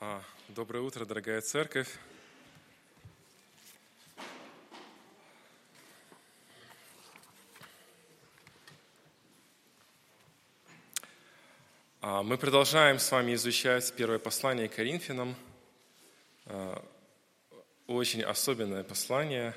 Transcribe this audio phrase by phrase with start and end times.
[0.00, 1.88] А, доброе утро, дорогая церковь.
[12.00, 15.34] А, мы продолжаем с вами изучать первое послание Коринфянам.
[16.46, 16.80] А,
[17.88, 19.52] очень особенное послание,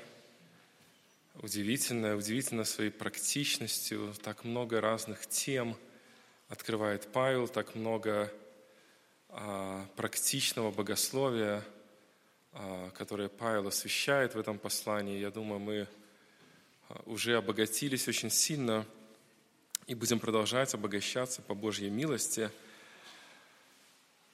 [1.36, 4.12] удивительное, удивительно своей практичностью.
[4.24, 5.76] Так много разных тем
[6.48, 8.32] открывает Павел, так много
[9.96, 11.64] практичного богословия,
[12.52, 15.18] а, которое Павел освещает в этом послании.
[15.18, 15.88] Я думаю, мы
[16.88, 18.84] а, уже обогатились очень сильно
[19.86, 22.50] и будем продолжать обогащаться по Божьей милости.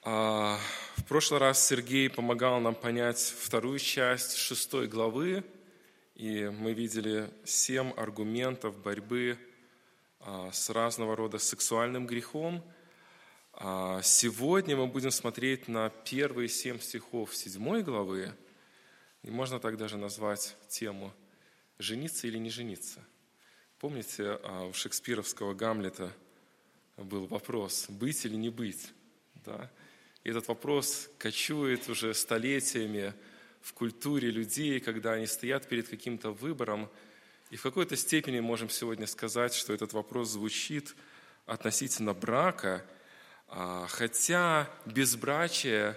[0.03, 5.42] В прошлый раз Сергей помогал нам понять вторую часть шестой главы,
[6.15, 9.39] и мы видели семь аргументов борьбы
[10.53, 12.78] с разного рода сексуальным грехом– а
[13.61, 18.33] сегодня мы будем смотреть на первые семь стихов седьмой главы,
[19.25, 21.12] и можно так даже назвать тему
[21.81, 23.05] «Жениться или не жениться?».
[23.81, 26.12] Помните, а, у шекспировского Гамлета
[26.97, 28.92] был вопрос «Быть или не быть?».
[29.45, 29.69] Да?
[30.23, 33.12] И этот вопрос кочует уже столетиями
[33.61, 36.89] в культуре людей, когда они стоят перед каким-то выбором.
[37.51, 40.95] И в какой-то степени можем сегодня сказать, что этот вопрос звучит
[41.45, 42.98] относительно брака– а,
[43.89, 45.97] хотя безбрачие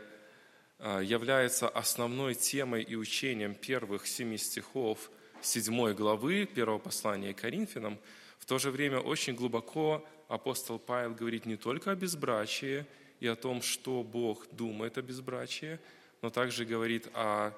[0.84, 8.00] а, является основной темой и учением первых семи стихов седьмой главы первого послания Коринфянам,
[8.40, 12.86] в то же время очень глубоко апостол Павел говорит не только о безбрачии
[13.20, 15.80] и о том, что Бог думает о безбрачии,
[16.24, 17.54] но также говорит о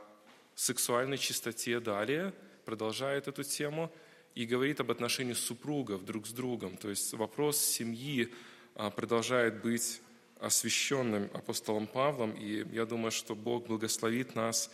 [0.55, 2.33] сексуальной чистоте далее,
[2.65, 3.89] продолжает эту тему,
[4.35, 6.75] и говорит об отношении супругов друг с другом.
[6.75, 10.01] То есть вопрос семьи, а, продолжает быть
[10.43, 14.69] освященным апостолом Павлом, и я думаю, что Бог благословит нас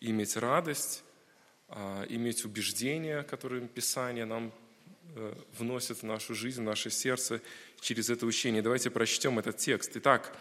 [0.00, 1.02] иметь радость,
[1.68, 4.52] а, иметь убеждения, которые Писание нам
[5.16, 7.40] э, вносит в нашу жизнь, в наше сердце
[7.80, 8.62] через это учение.
[8.62, 9.90] Давайте прочтем этот текст.
[9.96, 10.36] Итак,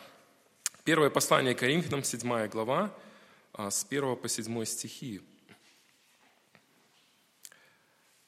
[0.83, 2.93] первое послание Коринфянам, 7 глава,
[3.53, 5.21] а, с 1 по 7 стихи.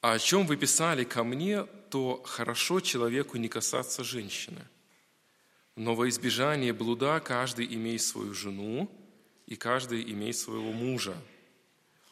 [0.02, 4.66] «А о чем вы писали ко мне, то хорошо человеку не касаться женщины.
[5.76, 8.90] Но во избежание блуда каждый имеет свою жену,
[9.46, 11.14] и каждый имеет своего мужа.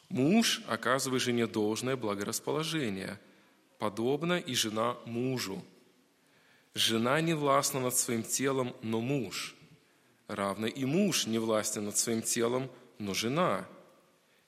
[0.09, 3.19] Муж оказывает жене должное благорасположение,
[3.77, 5.63] подобно и жена мужу.
[6.73, 9.55] Жена не властна над своим телом, но муж.
[10.27, 13.67] Равно и муж не властен над своим телом, но жена.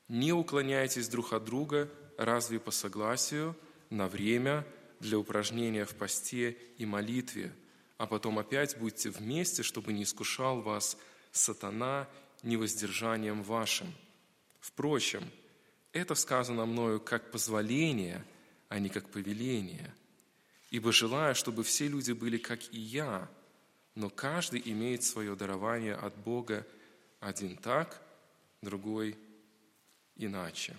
[0.07, 3.55] Не уклоняйтесь друг от друга, разве по согласию,
[3.89, 4.66] на время–
[5.01, 7.51] для упражнения в посте и молитве,
[8.01, 10.97] а потом опять будьте вместе, чтобы не искушал вас
[11.31, 12.09] сатана
[12.41, 13.94] невоздержанием вашим.
[14.59, 15.23] Впрочем,
[15.94, 18.25] это сказано мною как позволение,
[18.69, 19.94] а не как повеление.
[20.72, 23.29] Ибо желаю, чтобы все люди были как и я,
[23.94, 26.66] но каждый имеет свое дарование от Бога,
[27.19, 28.01] один так,
[28.63, 29.16] другой
[30.16, 30.75] иначе.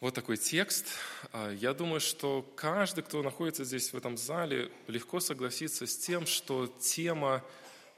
[0.00, 0.86] Вот такой текст.
[1.30, 6.24] А, я думаю, что каждый, кто находится здесь в этом зале, легко согласится с тем,
[6.24, 7.44] что тема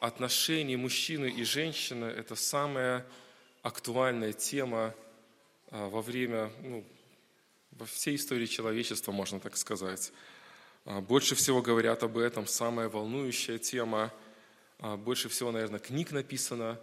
[0.01, 3.07] отношений мужчины и женщины– это самая
[3.63, 4.97] актуальная тема
[5.71, 6.85] а, во время, ну,
[7.71, 10.13] во всей истории человечества, можно так сказать.
[10.85, 14.13] А, больше всего говорят об этом, самая волнующая тема.
[14.81, 16.81] Больше всего, наверное, книг написано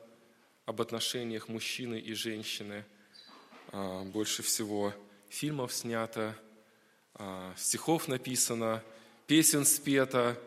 [0.65, 2.85] об отношениях мужчины и женщины.
[3.73, 4.93] Больше всего
[5.29, 6.35] фильмов снято,
[7.13, 8.83] а, стихов написано,
[9.27, 10.39] песен спето.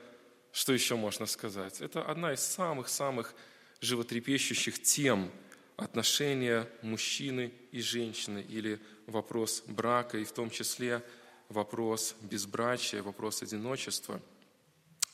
[0.53, 1.81] Что еще можно сказать?
[1.81, 3.34] Это одна из самых-самых
[3.81, 5.31] животрепещущих тем
[5.76, 11.03] отношения мужчины и женщины или вопрос брака, и в том числе
[11.48, 14.21] вопрос безбрачия, вопрос одиночества.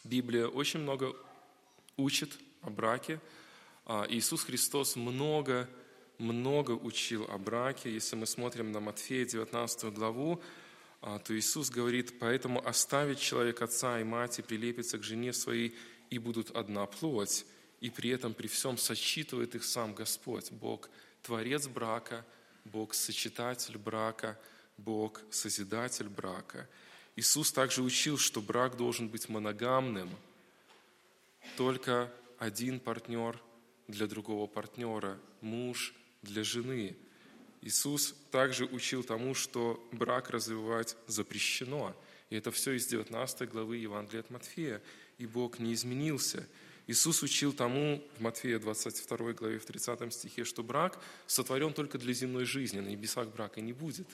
[0.05, 1.15] Библия очень много
[1.97, 3.21] учит о браке.
[3.85, 5.69] А Иисус Христос много
[6.19, 7.93] много учил о браке.
[7.93, 10.43] Если мы смотрим на Матфея 19 главу,
[11.01, 15.77] а, то Иисус говорит, поэтому оставить человек отца и мать и прилепится к жене своей,
[16.11, 17.47] и будут одна плоть.
[17.81, 20.91] И при этом при всем сочитывает их сам Господь, Бог,
[21.23, 22.25] Творец брака,
[22.65, 24.39] Бог, Сочетатель брака,
[24.77, 26.69] Бог, Созидатель брака.
[27.15, 30.11] Иисус также учил, что брак должен быть моногамным.
[31.57, 33.41] Только один партнер
[33.87, 36.97] для другого партнера, муж для жены.
[37.63, 41.97] Иисус также учил тому, что брак развивать запрещено.
[42.31, 44.83] И это все из 19 главы Евангелия от Матфея.
[45.19, 46.47] И Бог не изменился.
[46.87, 52.15] Иисус учил тому в Матфея 22 главе в 30 стихе, что брак сотворен только для
[52.15, 54.09] земной жизни, на небесах брака не будет,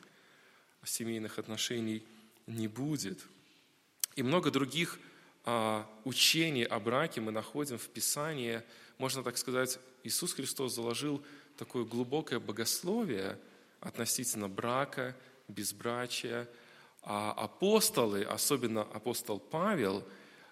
[0.80, 2.04] а семейных отношений
[2.48, 3.20] не будет.
[4.16, 4.98] И много других
[5.44, 8.62] а, учений о браке мы находим в Писании.
[8.98, 11.24] Можно так сказать, Иисус Христос заложил
[11.56, 13.38] такое глубокое богословие
[13.80, 15.16] относительно брака,
[15.48, 16.48] безбрачия.
[17.02, 20.06] А апостолы, особенно апостол Павел,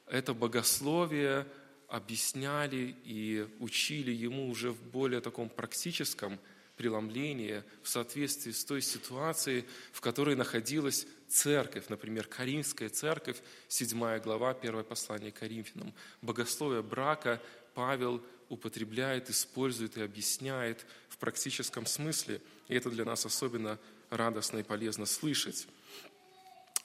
[0.07, 1.47] это богословие
[1.89, 6.39] объясняли и учили ему уже в более таком практическом
[6.77, 14.51] преломлении в соответствии с той ситуацией, в которой находилась церковь, например, Каримская церковь, 7 глава,
[14.51, 15.95] 1 послание Коринфянам.
[16.21, 17.41] Богословие брака
[17.75, 18.23] Павел
[18.53, 22.43] употребляет, использует и объясняет в практическом смысле.
[22.69, 23.79] И это для нас особенно
[24.11, 25.67] радостно и полезно слышать.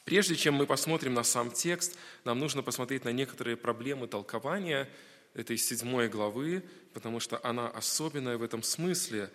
[0.06, 4.90] Прежде чем мы посмотрим на сам текст, нам нужно посмотреть на некоторые проблемы толкования
[5.34, 9.30] этой седьмой главы, потому что она особенная в этом смысле.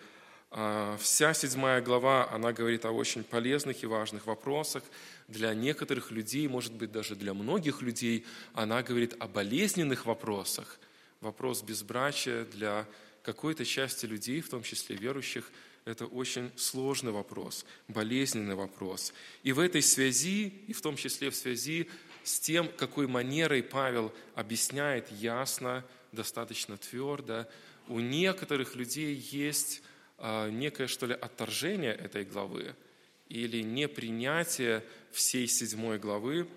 [0.50, 4.82] А, вся седьмая глава, она говорит о очень полезных и важных вопросах.
[5.28, 8.24] Для некоторых людей, может быть, даже для многих людей,
[8.54, 10.78] она говорит о болезненных вопросах.
[11.22, 12.84] Вопрос безбрачия для
[13.22, 15.52] какой-то части людей, в том числе верующих,
[15.84, 19.14] это очень сложный вопрос, болезненный вопрос.
[19.44, 21.88] И в этой связи, и в том числе в связи
[22.24, 27.46] с тем, какой манерой Павел объясняет ясно, достаточно твердо,
[27.86, 29.82] у некоторых людей есть
[30.18, 32.74] а, некое, что ли, отторжение этой главы
[33.28, 36.48] или непринятие всей седьмой главы.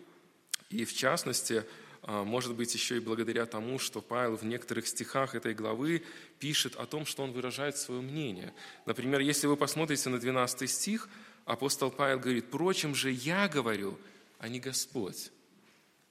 [0.71, 1.63] И в частности,
[2.07, 6.03] может быть, еще и благодаря тому, что Павел в некоторых стихах этой главы
[6.39, 8.53] пишет о том, что он выражает свое мнение.
[8.85, 11.09] Например, если вы посмотрите на 12 стих,
[11.45, 13.97] апостол Павел говорит, «Впрочем же я говорю,
[14.37, 15.31] а не Господь».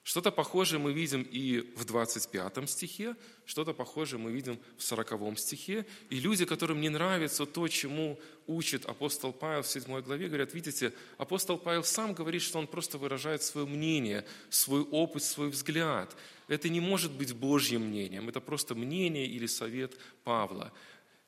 [0.04, 3.16] Что-то похожее мы видим и в 25 стихе,
[3.46, 5.86] что-то похожее мы видим в 40 стихе.
[6.10, 10.92] И люди, которым не нравится то, чему учит апостол Павел в 7 главе, говорят, видите,
[11.16, 16.14] апостол Павел сам говорит, что он просто выражает свое мнение, свой опыт, свой взгляд.
[16.48, 20.70] Это не может быть Божьим мнением, это просто мнение или совет Павла.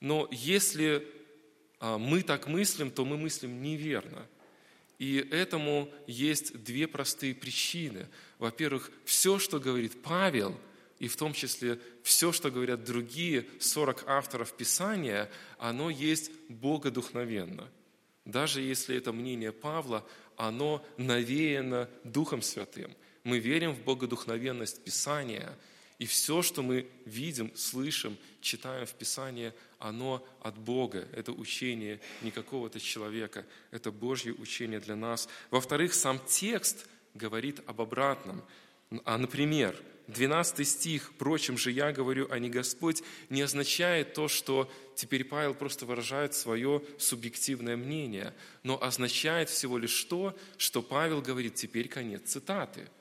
[0.01, 1.09] Но если
[1.81, 4.27] а, мы так мыслим, то мы мыслим неверно–
[4.99, 8.09] и этому есть две простые причины.
[8.39, 10.59] Во-первых, все, что говорит Павел,
[10.99, 17.69] и в том числе все, что говорят другие 40 авторов Писания, оно есть богодухновенно.
[18.25, 20.07] Даже если это мнение Павла,
[20.37, 22.95] оно навеяно Духом Святым.
[23.25, 25.57] Мы верим в богодухновенность Писания–
[25.99, 31.09] и все, что мы видим, слышим, читаем в Писании, оно от Бога.
[31.13, 33.47] Это учение не какого-то человека.
[33.71, 35.27] Это Божье учение для нас.
[35.51, 36.87] Во-вторых, сам текст
[37.17, 38.45] говорит об обратном.
[39.05, 39.77] А, например,
[40.09, 45.55] 12 стих, «Впрочем же я говорю, а не Господь», не означает то, что теперь Павел
[45.55, 48.33] просто выражает свое субъективное мнение,
[48.63, 52.89] но означает всего лишь то, что Павел говорит, теперь конец цитаты–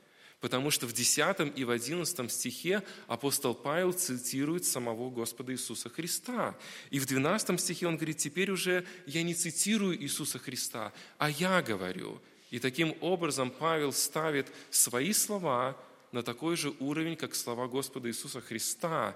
[0.46, 6.56] Потому что в 10 и в 11 стихе апостол Павел цитирует самого Господа Иисуса Христа.
[6.92, 11.64] И в 12 стихе он говорит, теперь уже я не цитирую Иисуса Христа, а я
[11.64, 12.22] говорю.
[12.56, 15.76] И таким образом Павел ставит свои слова
[16.14, 19.14] на такой же уровень, как слова Господа Иисуса Христа,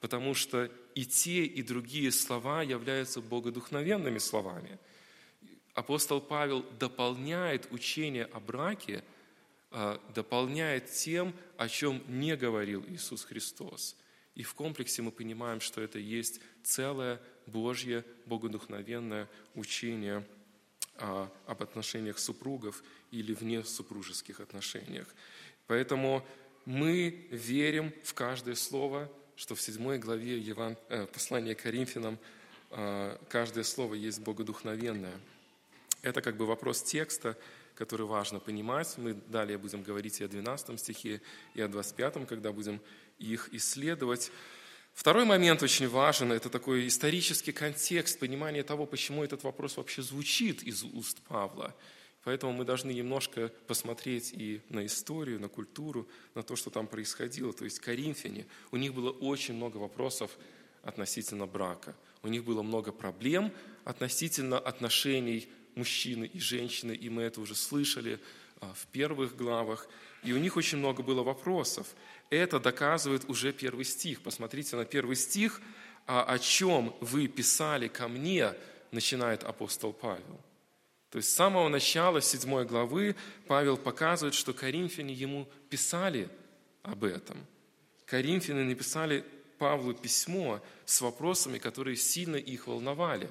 [0.00, 4.78] потому что и те, и другие слова являются богодухновенными словами.
[5.74, 9.04] Апостол Павел дополняет учение о браке–
[9.70, 13.96] а, дополняет тем, о чем не говорил Иисус Христос.
[14.34, 20.24] И в комплексе мы понимаем, что это есть целое Божье, богодухновенное учение
[20.98, 25.06] а, об отношениях супругов или вне супружеских отношениях.
[25.66, 26.26] Поэтому
[26.64, 30.76] мы верим в каждое слово, что в седьмой главе Еван...
[30.88, 32.18] э, послания к Коринфянам
[32.70, 35.14] э, каждое слово есть богодухновенное.
[36.02, 37.38] Это как бы вопрос текста,
[37.74, 38.98] который важно понимать.
[38.98, 41.22] Мы далее будем говорить и о 12 стихе,
[41.54, 42.80] и о 25, когда будем
[43.18, 44.32] их исследовать.
[44.98, 50.64] Второй момент очень важен, это такой исторический контекст, понимание того, почему этот вопрос вообще звучит
[50.64, 51.72] из уст Павла.
[52.24, 57.52] Поэтому мы должны немножко посмотреть и на историю, на культуру, на то, что там происходило.
[57.52, 60.36] То есть коринфяне, у них было очень много вопросов
[60.82, 61.94] относительно брака.
[62.24, 63.52] У них было много проблем
[63.84, 68.18] относительно отношений мужчины и женщины, и мы это уже слышали
[68.60, 69.88] а, в первых главах.
[70.24, 71.86] И у них очень много было вопросов.
[72.30, 74.22] Это доказывает уже первый стих.
[74.22, 75.60] Посмотрите на первый стих.
[76.06, 78.54] «А о чем вы писали ко мне?»
[78.90, 80.40] начинает апостол Павел.
[81.10, 83.16] То есть с самого начала седьмой главы
[83.46, 86.28] Павел показывает, что коринфяне ему писали
[86.82, 87.46] об этом.
[88.06, 89.24] Коринфяне написали
[89.58, 93.28] Павлу письмо с вопросами, которые сильно их волновали.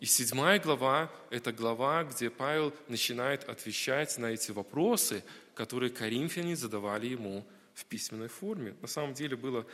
[0.00, 5.22] И седьмая глава– это глава, где Павел начинает отвечать на эти вопросы,
[5.54, 8.74] которые коринфяне задавали ему в письменной форме.
[8.80, 9.66] На самом деле было,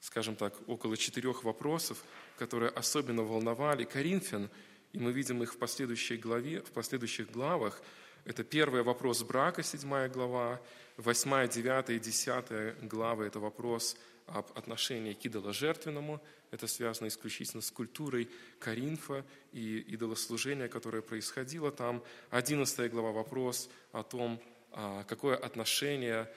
[0.00, 2.04] скажем так, около четырех вопросов,
[2.36, 4.50] которые особенно волновали коринфян,
[4.92, 7.82] и мы видим их в последующей главе, в последующих главах.
[8.24, 10.60] Это первый вопрос брака, седьмая глава,
[10.96, 13.96] восьмая, девятая и десятая главы– это вопрос
[14.26, 16.20] об отношении к идоложертвенному.
[16.50, 22.02] Это связано исключительно с культурой Каринфа и идолослужения, которое происходило там.
[22.30, 24.40] Одиннадцатая глава– вопрос о том,
[24.72, 26.30] а, какое отношение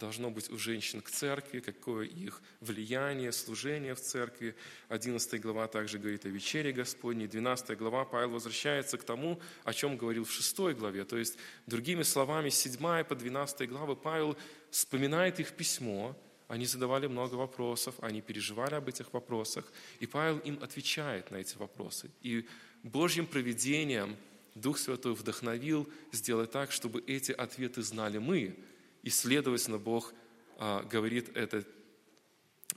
[0.00, 4.54] должно быть у женщин к церкви, какое их влияние, служение в церкви.
[4.88, 7.26] 11 глава также говорит о вечере Господней.
[7.26, 11.04] 12 глава Павел возвращается к тому, о чем говорил в 6 главе.
[11.04, 11.36] То есть,
[11.66, 14.36] другими словами, 7 по 12 главы Павел
[14.70, 16.16] вспоминает их письмо,
[16.48, 21.56] они задавали много вопросов, они переживали об этих вопросах, и Павел им отвечает на эти
[21.56, 22.10] вопросы.
[22.22, 22.44] И
[22.82, 24.16] Божьим проведением
[24.54, 28.56] Дух Святой вдохновил сделать так, чтобы эти ответы знали мы,
[29.02, 30.12] и, следовательно, Бог
[30.58, 31.64] а, говорит это,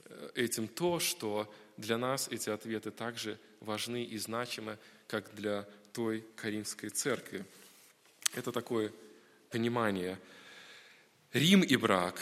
[0.06, 6.24] э, этим то, что для нас эти ответы также важны и значимы, как для той
[6.36, 7.44] Каримской церкви.
[8.34, 8.92] Это такое
[9.50, 10.18] понимание.
[11.32, 12.20] Рим и брак.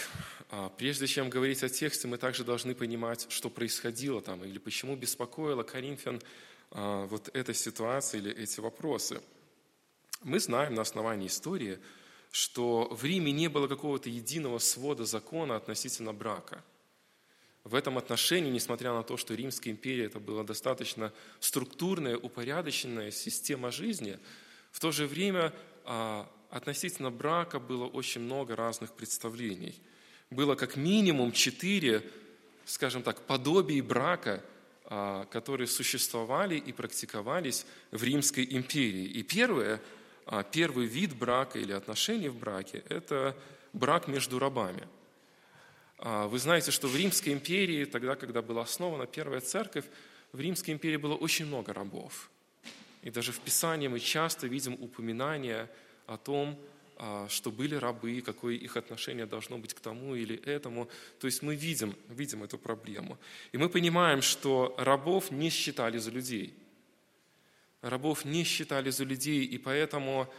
[0.51, 4.97] А, прежде чем говорить о тексте, мы также должны понимать, что происходило там, или почему
[4.97, 6.21] беспокоило Коринфян
[6.71, 9.23] а, вот эта ситуация или эти вопросы.
[10.23, 11.79] Мы знаем на основании истории,
[12.33, 16.65] что в Риме не было какого-то единого свода закона относительно брака.
[17.63, 23.71] В этом отношении, несмотря на то, что Римская империя это была достаточно структурная, упорядоченная система
[23.71, 24.19] жизни,
[24.73, 25.53] в то же время
[25.85, 29.79] а, относительно брака было очень много разных представлений.
[30.31, 32.03] Было как минимум четыре,
[32.65, 34.43] скажем так, подобий брака,
[34.87, 39.05] а, которые существовали и практиковались в Римской империи.
[39.05, 39.83] И первое–
[40.53, 43.37] первый вид брака или отношений в браке– это
[43.73, 44.89] брак между рабами.
[45.99, 49.85] А вы знаете, что в Римской империи, тогда, когда была основана первая церковь,
[50.33, 52.31] в Римской империи было очень много рабов.
[53.03, 55.69] И даже в Писании мы часто видим упоминания
[56.07, 56.59] о том,
[56.97, 60.89] а, что были рабы, какое их отношение должно быть к тому или этому.
[61.21, 63.19] То есть мы видим, видим эту проблему.
[63.53, 66.55] И мы понимаем, что рабов не считали за людей–
[67.83, 70.33] рабов не считали за людей, и поэтому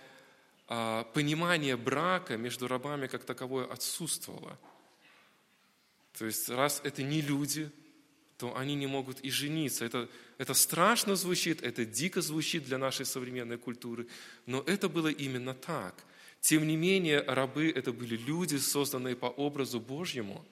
[0.68, 4.58] а, понимание брака между рабами как таковое отсутствовало.
[6.18, 7.70] То есть, раз это не люди,
[8.38, 9.86] то они не могут и жениться.
[9.86, 14.08] Это, это страшно звучит, это дико звучит для нашей современной культуры,
[14.46, 16.04] но это было именно так.
[16.40, 20.46] Тем не менее, рабы– это были люди, созданные по образу Божьему,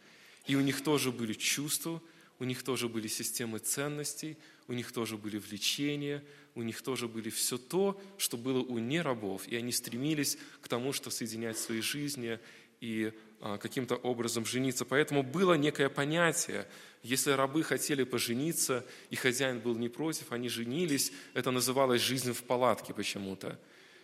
[0.46, 2.02] и у них тоже были чувства,
[2.40, 4.38] у них тоже были системы ценностей,
[4.72, 6.24] у них тоже были влечения,
[6.56, 10.94] у них тоже были все то, что было у нерабов, и они стремились к тому,
[10.94, 12.40] что соединять свои жизни
[12.80, 13.12] и
[13.42, 14.86] а, каким-то образом жениться.
[14.86, 16.66] Поэтому было некое понятие,
[17.04, 22.42] если рабы хотели пожениться, и хозяин был не против, они женились, это называлось жизнь в
[22.44, 23.60] палатке почему-то.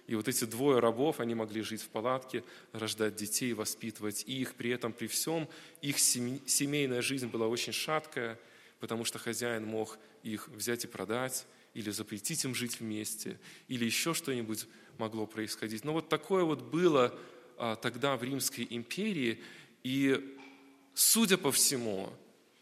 [0.08, 2.44] И вот эти двое рабов, они могли жить в палатке,
[2.74, 4.54] рождать детей, воспитывать их.
[4.56, 5.48] При этом, при всем,
[5.82, 8.38] их семейная жизнь была очень шаткая,
[8.80, 14.14] потому что хозяин мог их взять и продать, или запретить им жить вместе, или еще
[14.14, 14.68] что-нибудь
[14.98, 15.84] могло происходить.
[15.84, 17.18] Но вот такое вот было
[17.58, 19.42] а, тогда в Римской империи,
[19.84, 20.36] и,
[20.94, 22.12] судя по всему,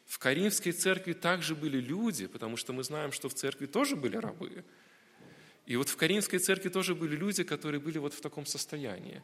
[0.05, 4.17] в Каримской церкви также были люди, потому что мы знаем, что в церкви тоже были
[4.17, 4.63] рабы.
[5.65, 9.23] И вот в Каримской церкви тоже были люди, которые были вот в таком состоянии.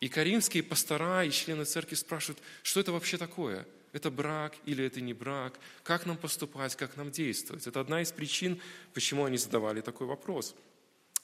[0.00, 5.00] И каримские пастора и члены церкви спрашивают, что это вообще такое– это брак или это
[5.00, 7.66] не брак, как нам поступать, как нам действовать.
[7.68, 8.60] Это одна из причин,
[8.92, 10.56] почему они задавали такой вопрос.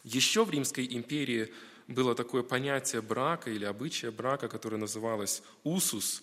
[0.04, 1.52] Еще в Римской империи
[1.88, 6.22] было такое понятие брака или обычая брака, которое называлось усус.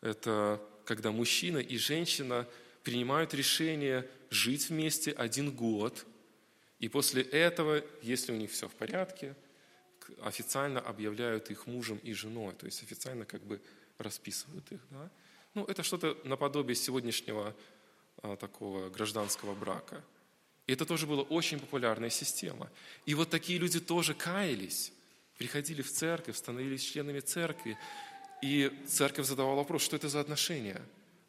[0.00, 2.46] Это когда мужчина и женщина
[2.84, 6.06] принимают решение жить вместе один год,
[6.78, 9.34] и после этого, если у них все в порядке,
[10.22, 13.60] официально объявляют их мужем и женой, то есть официально как бы
[13.98, 14.80] расписывают их.
[14.90, 15.10] Да?
[15.58, 17.52] Ну, это что-то наподобие сегодняшнего
[18.22, 20.04] а, такого гражданского брака.
[20.68, 22.70] И это тоже была очень популярная система.
[23.06, 24.92] И вот такие люди тоже каялись,
[25.36, 27.76] приходили в церковь, становились членами церкви.
[28.40, 30.80] И церковь задавала вопрос, что это за отношения?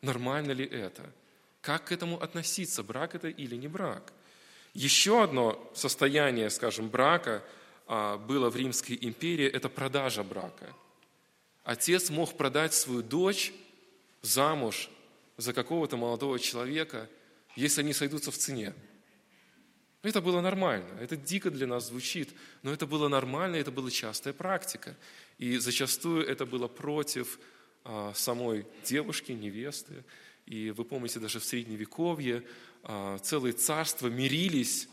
[0.03, 1.11] Нормально ли это?
[1.61, 4.13] Как к этому относиться, брак это или не брак?
[4.75, 7.43] Еще одно состояние, скажем, брака
[7.87, 10.71] а, было в Римской империи– это продажа брака.
[11.63, 13.51] Отец мог продать свою дочь
[14.21, 14.89] замуж
[15.37, 17.09] за какого-то молодого человека,
[17.55, 18.73] если они сойдутся в цене.
[20.01, 22.29] Это было нормально, это дико для нас звучит,
[22.63, 24.95] но это было нормально, это была частая практика.
[25.37, 27.39] И зачастую это было против
[27.83, 30.05] а, самой девушки, невесты.
[30.45, 32.43] И вы помните, даже в Средневековье
[32.83, 34.87] а, целые царства мирились,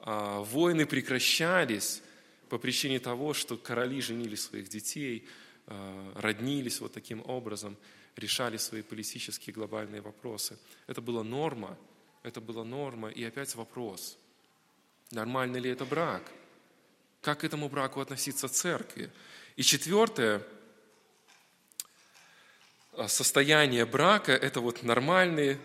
[0.00, 2.02] а, войны прекращались
[2.48, 5.24] по причине того, что короли женили своих детей,
[5.66, 7.76] а, роднились вот таким образом,
[8.16, 10.58] решали свои политические глобальные вопросы.
[10.86, 11.78] Это была норма,
[12.22, 13.08] это была норма.
[13.08, 14.18] И опять вопрос,
[15.10, 16.22] нормально ли это брак?
[17.20, 19.10] Как к этому браку относиться церкви?
[19.56, 20.42] И четвертое,
[23.06, 25.58] состояние брака– это вот нормальный,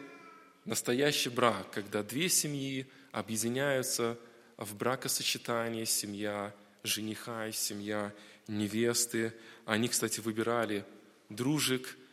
[0.65, 4.17] настоящий брак, когда две семьи объединяются
[4.57, 8.13] в бракосочетании, семья жениха и семья
[8.47, 9.33] невесты.
[9.65, 10.85] Они, кстати, выбирали
[11.29, 12.06] дружек, а,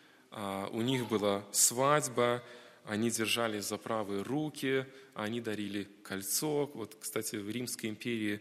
[0.72, 2.42] у них была свадьба,
[2.84, 6.66] они держались за правые руки, они дарили кольцо.
[6.74, 8.40] Вот, кстати, в Римской империи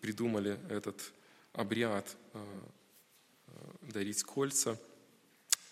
[0.00, 1.12] придумали этот
[1.52, 2.46] обряд а,
[3.48, 4.78] а, дарить кольца.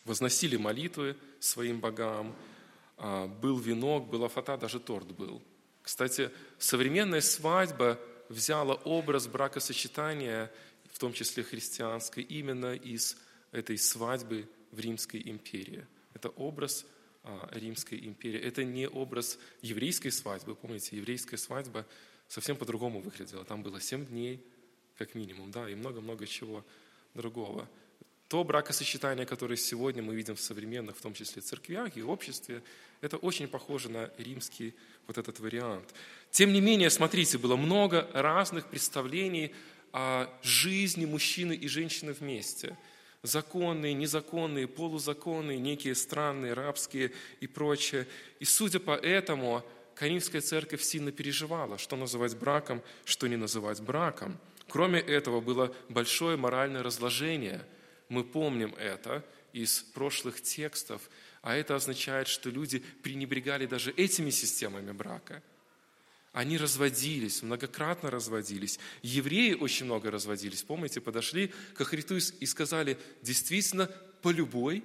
[0.04, 2.34] Возносили молитвы своим богам,
[3.42, 5.42] был венок, была фата, даже торт был.
[5.82, 7.98] Кстати, современная свадьба
[8.28, 10.50] взяла образ бракосочетания,
[10.90, 13.16] в том числе христианской, именно из
[13.52, 15.86] этой свадьбы в Римской империи.
[16.14, 16.86] Это образ
[17.22, 18.40] а, Римской империи.
[18.40, 20.54] Это не образ еврейской свадьбы.
[20.54, 21.86] Помните, еврейская свадьба
[22.28, 23.44] совсем по-другому выглядела.
[23.44, 24.42] Там было семь дней,
[24.96, 26.64] как минимум, да, и много-много чего
[27.14, 27.68] другого.
[28.28, 32.62] То бракосочетание, которое сегодня мы видим в современных, в том числе церквях и обществе,
[33.00, 34.74] это очень похоже на римский
[35.08, 35.92] вот этот вариант.
[36.30, 39.52] Тем не менее, смотрите, было много разных представлений
[39.92, 42.78] о жизни мужчины и женщины вместе.
[43.22, 48.06] Законные, незаконные, полузаконные, некие странные, рабские и прочее.
[48.38, 49.62] И судя по этому,
[49.94, 54.38] Каримская церковь сильно переживала, что называть браком, что не называть браком.
[54.68, 57.62] Кроме этого, было большое моральное разложение.
[58.08, 61.02] Мы помним это из прошлых текстов,
[61.42, 65.42] а это означает, что люди пренебрегали даже этими системами брака.
[66.32, 68.78] Они разводились, многократно разводились.
[69.02, 70.62] Евреи очень много разводились.
[70.62, 73.86] Помните, подошли к Христу и сказали, действительно,
[74.22, 74.84] по любой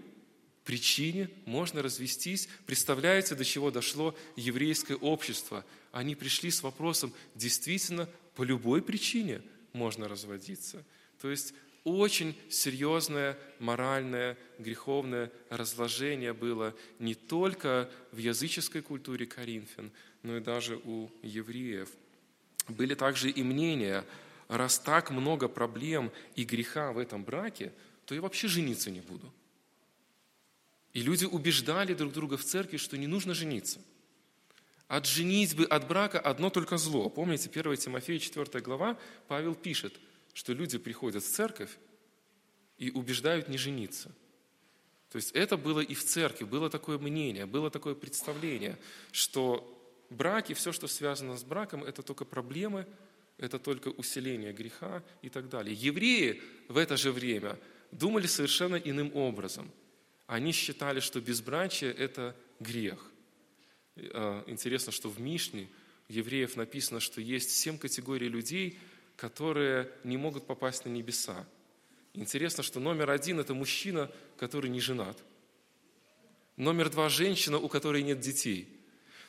[0.64, 2.50] причине можно развестись.
[2.66, 5.64] Представляете, до чего дошло еврейское общество?
[5.92, 10.84] Они пришли с вопросом, действительно, по любой причине можно разводиться.
[11.22, 11.54] То есть
[11.84, 19.92] очень серьезное моральное, греховное разложение было не только в языческой культуре Коринфян,
[20.26, 21.90] но и даже у евреев.
[22.68, 24.04] Были также и мнения,
[24.48, 27.72] раз так много проблем и греха в этом браке,
[28.06, 29.32] то я вообще жениться не буду.
[30.94, 33.80] И люди убеждали друг друга в церкви, что не нужно жениться.
[34.88, 37.10] От женитьбы, от брака одно только зло.
[37.10, 39.94] Помните, 1 Тимофея 4 глава, Павел пишет–
[40.36, 41.72] что люди приходят в церковь
[42.78, 44.12] и убеждают не жениться.
[45.10, 48.78] То есть это было и в церкви, было такое мнение, было такое представление,
[49.14, 49.75] что
[50.10, 52.88] брак и все, что связано с браком, это только проблемы,
[53.38, 55.76] это только усиление греха и так далее.
[55.76, 57.60] Евреи в это же время
[57.92, 59.72] думали совершенно иным образом.
[60.28, 63.12] Они считали, что безбрачие– это грех.
[63.98, 65.70] А, интересно, что в Мишне
[66.08, 68.80] евреев написано, что есть семь категорий людей–
[69.16, 71.46] которые не могут попасть на небеса.
[72.14, 75.18] Интересно, что номер один– это мужчина, который не женат.
[76.58, 78.68] Номер два– женщина, у которой нет детей.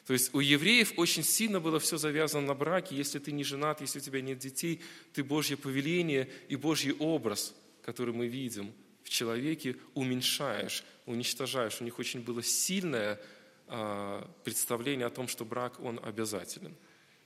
[0.06, 2.94] То есть у евреев очень сильно было все завязано на браке.
[2.94, 4.80] Если ты не женат, если у тебя нет детей,
[5.12, 11.80] ты Божье повеление и Божий образ, который мы видим в человеке, уменьшаешь, уничтожаешь.
[11.80, 13.20] У них очень было сильное
[13.66, 16.76] а, представление о том, что брак, он обязателен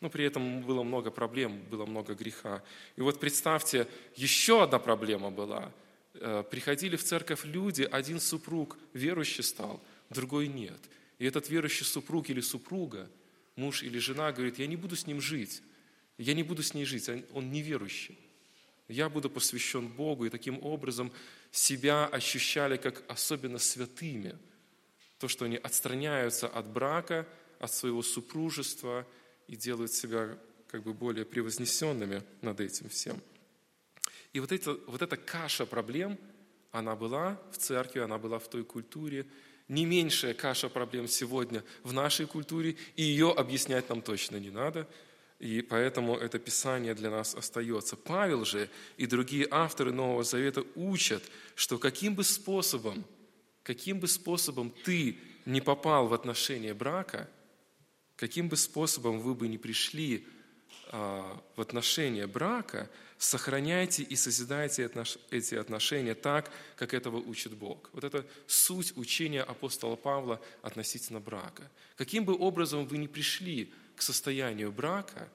[0.00, 2.62] но при этом было много проблем, было много греха.
[2.96, 5.72] И вот представьте, еще одна проблема была.
[6.14, 10.80] Э, приходили в церковь люди, один супруг верующий стал, другой нет.
[11.20, 13.08] И этот верующий супруг или супруга,
[13.54, 15.62] муж или жена говорит, я не буду с ним жить,
[16.18, 18.18] я не буду с ней жить, он неверующий.
[18.88, 21.12] Я буду посвящен Богу, и таким образом
[21.52, 24.36] себя ощущали как особенно святыми.
[25.18, 27.28] То, что они отстраняются от брака,
[27.60, 29.06] от своего супружества–
[29.50, 33.20] и делают себя как бы более превознесенными над этим всем.
[34.32, 36.16] И вот, это, вот эта каша проблем,
[36.70, 39.26] она была в церкви, она была в той культуре.
[39.70, 44.88] Не меньшая каша проблем сегодня в нашей культуре, и ее объяснять нам точно не надо.
[45.38, 47.94] И поэтому это Писание для нас остается.
[47.94, 51.22] Павел же и другие авторы Нового Завета учат,
[51.54, 53.04] что каким бы способом,
[53.62, 57.30] каким бы способом ты не попал в отношения брака,
[58.16, 60.26] каким бы способом вы бы не пришли
[60.90, 64.90] в отношения брака, сохраняйте и созидайте
[65.30, 67.90] эти отношения так, как этого учит Бог.
[67.92, 71.70] Вот это суть учения апостола Павла относительно брака.
[71.96, 75.28] Каким бы образом вы ни пришли к состоянию брака,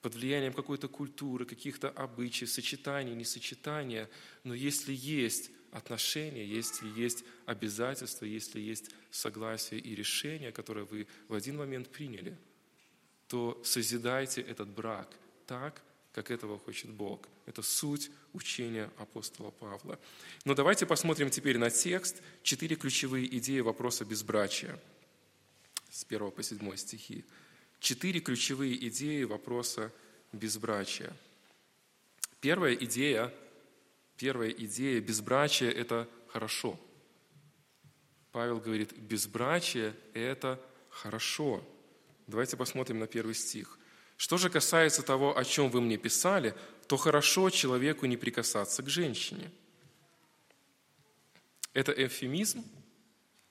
[0.00, 4.10] под влиянием какой-то культуры, каких-то обычаев, сочетаний, несочетания,
[4.42, 11.34] но если есть отношения, если есть обязательства, если есть согласие и решение, которое вы в
[11.34, 12.36] один момент приняли–
[13.32, 15.08] то созидайте этот брак
[15.46, 15.80] так,
[16.12, 17.26] как этого хочет Бог.
[17.46, 19.98] Это суть учения апостола Павла.
[20.44, 22.20] Но давайте посмотрим теперь на текст.
[22.42, 24.78] Четыре ключевые идеи вопроса безбрачия.
[25.88, 27.24] С 1 по 7 стихи.
[27.80, 29.90] Четыре ключевые идеи вопроса
[30.34, 31.16] безбрачия.
[32.42, 33.32] Первая идея,
[34.18, 36.78] первая идея безбрачия– это хорошо.
[38.30, 41.66] Павел говорит, безбрачие– это хорошо.
[42.32, 43.78] Давайте посмотрим на первый стих.
[44.16, 46.54] «Что же касается того, о чем вы мне писали,
[46.86, 49.50] то хорошо человеку не прикасаться к женщине».
[51.74, 52.64] Это эвфемизм.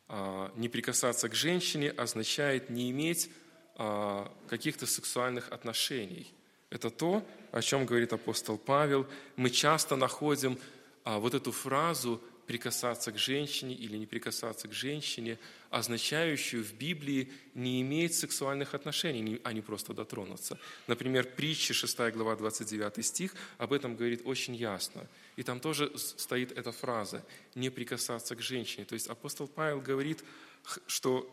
[0.07, 3.29] А, не прикасаться к женщине означает не иметь
[3.75, 6.33] а, каких-то сексуальных отношений.
[6.71, 9.05] Это то, о чем говорит апостол Павел.
[9.35, 10.57] Мы часто находим
[11.03, 12.19] а, вот эту фразу
[12.51, 19.39] прикасаться к женщине или не прикасаться к женщине, означающую в Библии не иметь сексуальных отношений,
[19.45, 20.57] а не просто дотронуться.
[20.85, 25.07] Например, притча 6 глава 29 стих об этом говорит очень ясно.
[25.37, 27.23] И там тоже стоит эта фраза
[27.55, 28.83] «не прикасаться к женщине».
[28.83, 30.21] То есть апостол Павел говорит,
[30.87, 31.25] что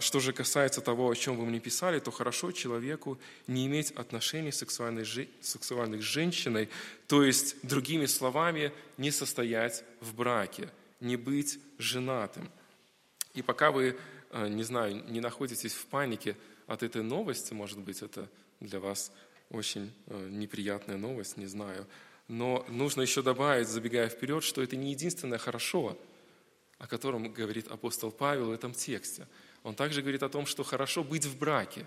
[0.00, 4.50] что же касается того, о чем вы мне писали, то хорошо человеку не иметь отношений
[4.50, 5.06] сексуальных,
[5.40, 6.68] сексуальных с женщиной,
[7.06, 12.50] то есть, другими словами, не состоять в браке, не быть женатым.
[13.34, 13.96] И пока вы,
[14.30, 16.36] а, не знаю, не находитесь в панике
[16.66, 19.12] от этой новости, может быть, это для вас
[19.50, 21.86] очень а, неприятная новость, не знаю,
[22.26, 25.96] но нужно еще добавить, забегая вперед, что это не единственное хорошо,
[26.78, 29.28] о котором говорит апостол Павел в этом тексте–
[29.62, 31.86] он также говорит о том, что хорошо быть в браке.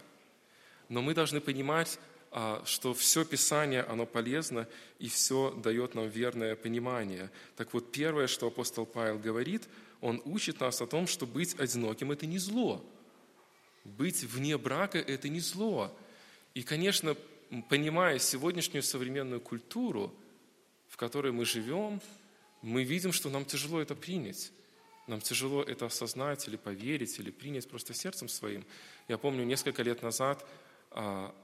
[0.90, 2.00] Но мы должны понимать,
[2.32, 4.68] а, что все Писание, оно полезно,
[5.00, 7.30] и все дает нам верное понимание.
[7.56, 9.68] Так вот, первое, что апостол Павел говорит,
[10.00, 12.84] он учит нас о том, что быть одиноким– это не зло.
[13.84, 15.96] Быть вне брака– это не зло.
[16.54, 17.16] И, конечно,
[17.70, 20.14] понимая сегодняшнюю современную культуру,
[20.88, 22.02] в которой мы живем,
[22.62, 24.52] мы видим, что нам тяжело это принять.
[25.12, 28.66] Нам тяжело это осознать или поверить, или принять просто сердцем своим.
[29.10, 30.48] Я помню, несколько лет назад
[30.90, 31.36] а,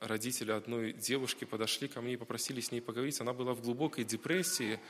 [0.00, 3.20] родители одной девушки подошли ко мне и попросили с ней поговорить.
[3.20, 4.80] Она была в глубокой депрессии,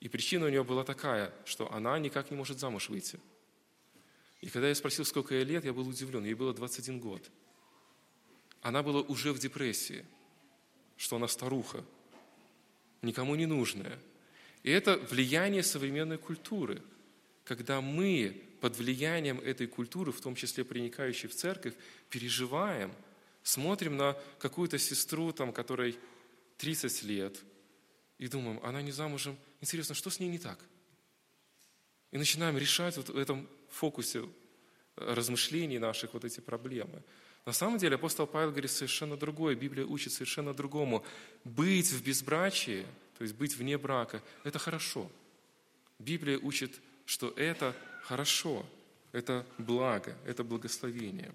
[0.00, 3.20] и причина у нее была такая, что она никак не может замуж выйти.
[4.40, 6.24] И когда я спросил, сколько ей лет, я был удивлен.
[6.24, 7.30] Ей было 21 год.
[8.62, 10.06] Она была уже в депрессии,
[10.96, 11.84] что она старуха,
[13.02, 13.98] никому не нужная–
[14.64, 16.82] и это влияние современной культуры,
[17.44, 21.74] когда мы под влиянием этой культуры, в том числе проникающей в церковь,
[22.10, 22.92] переживаем,
[23.42, 25.98] смотрим на какую-то сестру, там, которой
[26.58, 27.38] 30 лет,
[28.18, 30.58] и думаем, она не замужем, интересно, что с ней не так?
[32.10, 34.24] И начинаем решать вот в этом фокусе
[34.96, 37.02] размышлений наших вот эти проблемы.
[37.44, 41.04] На самом деле апостол Павел говорит совершенно другое, Библия учит совершенно другому.
[41.44, 42.86] Быть в безбрачии–
[43.18, 45.10] то есть быть вне брака, это хорошо.
[45.98, 48.64] Библия учит, что это хорошо,
[49.12, 51.32] это благо, это благословение.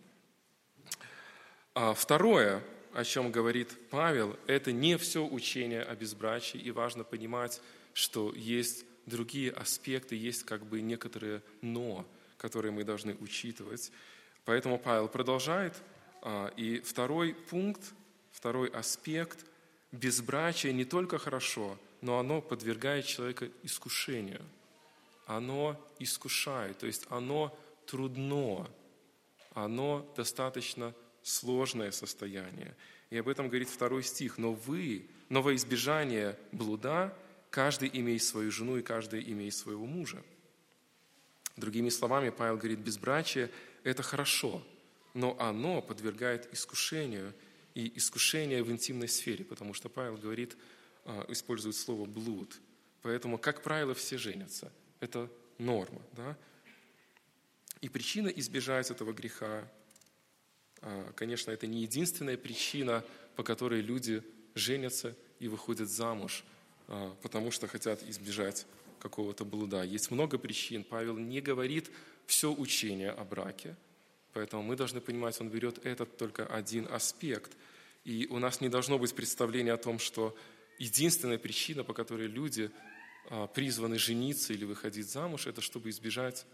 [1.73, 7.61] А второе, о чем говорит Павел, это не все учение о безбрачии, и важно понимать,
[7.93, 12.05] что есть другие аспекты, есть как бы некоторые «но»,
[12.37, 13.91] которые мы должны учитывать.
[14.45, 15.73] Поэтому Павел продолжает,
[16.21, 17.81] а, и второй пункт,
[18.31, 19.45] второй аспект
[19.91, 24.41] безбрачие не только хорошо, но оно подвергает человека искушению.
[25.29, 28.67] Оно искушает, то есть оно трудно,
[29.53, 32.75] оно достаточно сложное состояние.
[33.11, 34.37] И об этом говорит второй стих.
[34.37, 37.15] «Но вы, но во избежание блуда,
[37.51, 40.23] каждый имеет свою жену и каждый имеет своего мужа».
[41.57, 43.51] Другими словами, Павел говорит, безбрачие–
[43.83, 44.63] это хорошо,
[45.13, 47.33] но оно подвергает искушению–
[47.75, 50.57] и искушение в интимной сфере, потому что Павел говорит,
[51.05, 52.59] а, использует слово «блуд».
[53.01, 54.71] Поэтому, как правило, все женятся.
[54.99, 56.01] Это норма.
[56.13, 56.37] Да?
[57.81, 59.67] И причина избежать этого греха,
[60.81, 63.03] а, конечно, это не единственная причина,
[63.35, 64.23] по которой люди
[64.55, 66.43] женятся и выходят замуж,
[66.87, 68.65] а, потому что хотят избежать
[68.99, 69.83] какого-то блуда.
[69.83, 70.83] Есть много причин.
[70.83, 71.89] Павел не говорит
[72.25, 73.75] все учение о браке,
[74.33, 77.51] поэтому мы должны понимать, он берет этот только один аспект.
[78.03, 80.35] И у нас не должно быть представления о том, что
[80.77, 82.71] единственная причина, по которой люди
[83.53, 86.45] призваны жениться или выходить замуж, это чтобы избежать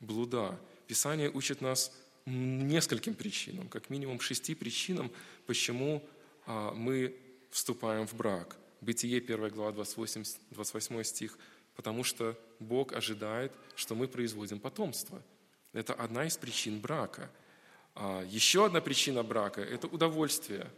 [0.00, 0.58] блуда.
[0.86, 1.92] Писание учит нас
[2.26, 5.10] нескольким причинам, как минимум шести причинам,
[5.46, 6.06] почему
[6.46, 7.16] а, мы
[7.50, 8.56] вступаем в брак.
[8.80, 11.38] Бытие 1 глава 28, 28 стих.
[11.74, 15.22] Потому что Бог ожидает, что мы производим потомство.
[15.72, 17.30] Это одна из причин брака.
[17.94, 20.70] А еще одна причина брака– это удовольствие.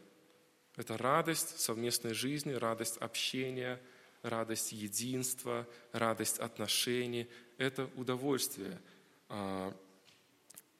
[0.77, 3.81] Это радость совместной жизни, радость общения,
[4.23, 7.29] радость единства, радость отношений.
[7.59, 8.81] Это удовольствие.
[9.29, 9.75] А,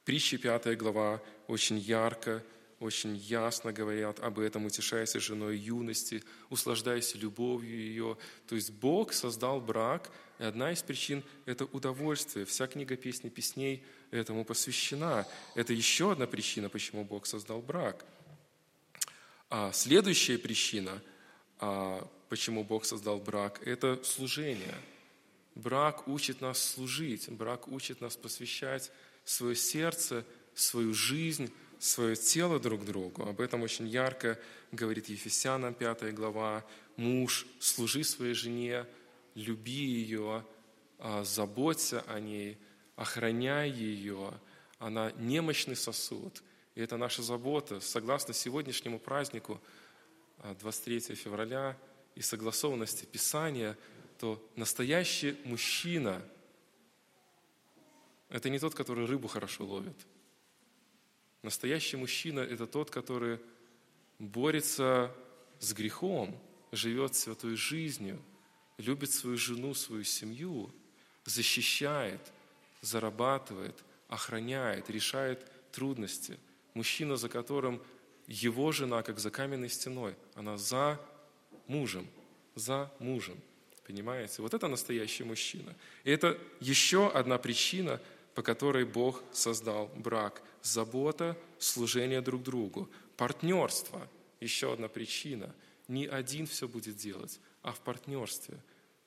[0.05, 2.43] Притча 5 глава очень ярко
[2.81, 8.17] очень ясно говорят об этом, утешаясь женой юности, услаждаясь любовью ее.
[8.49, 12.47] То есть Бог создал брак, и одна из причин– это удовольствие.
[12.47, 15.27] Вся книга песни песней этому посвящена.
[15.55, 18.07] Это еще одна причина, почему Бог создал брак.
[19.51, 21.03] А следующая причина,
[21.59, 24.75] а, почему Бог создал брак, это служение.
[25.55, 28.91] Брак учит нас служить, брак учит нас посвящать
[29.25, 33.27] свое сердце, свою жизнь свое тело друг другу.
[33.27, 34.39] Об этом очень ярко
[34.71, 36.65] говорит Ефесянам 5 глава.
[36.97, 38.87] Муж, служи своей жене,
[39.35, 40.45] люби ее,
[40.99, 42.59] а, заботься о ней,
[42.97, 44.31] охраняй ее.
[44.79, 46.43] Она немощный сосуд.
[46.75, 47.81] И это наша забота.
[47.81, 49.59] Согласно сегодняшнему празднику,
[50.61, 51.77] 23 а, февраля,
[52.15, 53.77] и согласованности Писания,
[54.19, 56.23] то настоящий мужчина–
[58.29, 59.97] это не тот, который рыбу хорошо ловит–
[61.43, 63.39] Настоящий мужчина– это тот, который
[64.19, 65.15] борется
[65.59, 66.39] с грехом,
[66.71, 68.21] живет святой жизнью,
[68.77, 70.71] любит свою жену, свою семью,
[71.25, 72.21] защищает,
[72.83, 76.39] зарабатывает, охраняет, решает трудности.
[76.75, 77.83] Мужчина, за которым
[78.27, 81.01] его жена, как за каменной стеной, она за
[81.71, 82.07] мужем,
[82.55, 83.39] за мужем.
[83.87, 84.43] Понимаете?
[84.43, 85.75] Вот это настоящий мужчина.
[86.05, 88.01] И это еще одна причина,
[88.35, 90.43] по которой Бог создал брак.
[90.63, 94.07] Забота, служение друг другу, партнерство–
[94.41, 95.55] еще одна причина.
[95.89, 98.59] Не один все будет делать, а в партнерстве.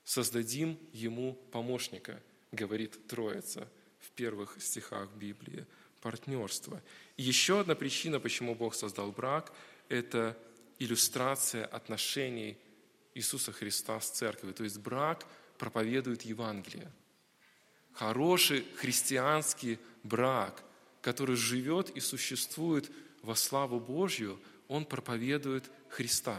[0.04, 2.22] Создадим ему помощника,
[2.52, 3.68] говорит Троица
[4.00, 5.66] в первых стихах Библии.
[6.02, 6.80] Партнерство.
[7.16, 9.52] И еще одна причина, почему Бог создал брак–
[9.88, 10.36] это
[10.78, 12.56] иллюстрация отношений
[13.14, 14.54] Иисуса Христа с церковью.
[14.54, 15.26] То есть брак
[15.58, 16.90] проповедует Евангелие–
[17.94, 20.62] хороший христианский брак,
[21.00, 22.90] который живет и существует
[23.22, 26.38] во славу Божью, он проповедует Христа.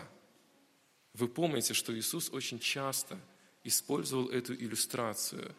[1.14, 3.18] Вы помните, что Иисус очень часто
[3.64, 5.56] использовал эту иллюстрацию,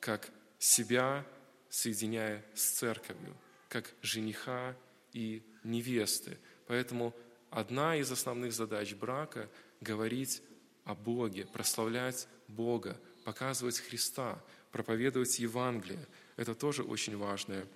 [0.00, 1.24] как себя
[1.68, 3.36] соединяя с церковью,
[3.68, 4.76] как жениха
[5.12, 6.38] и невесты.
[6.70, 7.12] Поэтому
[7.50, 9.48] одна из основных задач брака–
[9.80, 10.40] говорить
[10.84, 16.06] о Боге, прославлять Бога, показывать Христа, проповедовать Евангелие.
[16.36, 17.66] Это тоже очень важная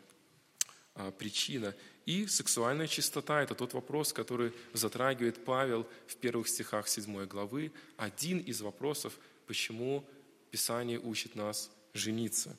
[0.95, 1.75] а, причина.
[2.07, 7.73] И сексуальная чистота– это тот вопрос, который затрагивает Павел в первых стихах 7 главы.
[7.97, 10.09] Один из вопросов, почему
[10.53, 12.57] Писание учит нас жениться.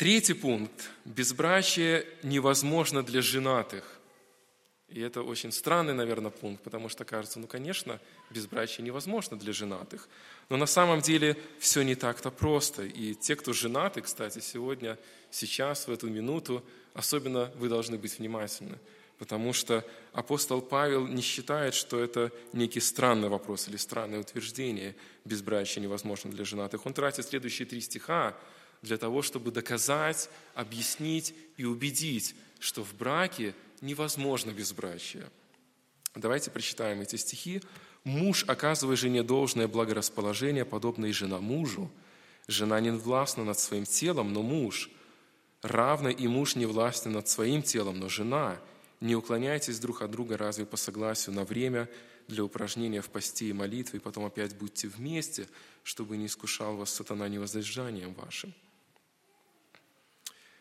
[0.00, 0.88] Третий пункт.
[1.04, 3.84] Безбрачие невозможно для женатых.
[4.88, 10.08] И это очень странный, наверное, пункт, потому что кажется, ну, конечно, безбрачие невозможно для женатых.
[10.48, 12.84] Но на самом деле все не так-то просто.
[12.84, 14.96] И те, кто женаты, кстати, сегодня,
[15.30, 18.78] сейчас, в эту минуту, особенно вы должны быть внимательны.
[19.18, 19.84] Потому что
[20.14, 26.46] апостол Павел не считает, что это некий странный вопрос или странное утверждение, безбрачие невозможно для
[26.46, 26.86] женатых.
[26.86, 28.34] Он тратит следующие три стиха
[28.82, 35.30] для того, чтобы доказать, объяснить и убедить, что в браке невозможно безбрачие.
[36.14, 37.62] Давайте прочитаем эти стихи.
[38.04, 41.90] «Муж, оказывая жене должное благорасположение, подобно и жена мужу.
[42.48, 44.90] Жена не властна над своим телом, но муж.
[45.62, 48.58] Равно и муж не властен над своим телом, но жена.
[49.00, 51.88] Не уклоняйтесь друг от друга разве по согласию на время
[52.26, 55.46] для упражнения в посте и молитве, и потом опять будьте вместе,
[55.82, 58.54] чтобы не искушал вас сатана невоздержанием вашим».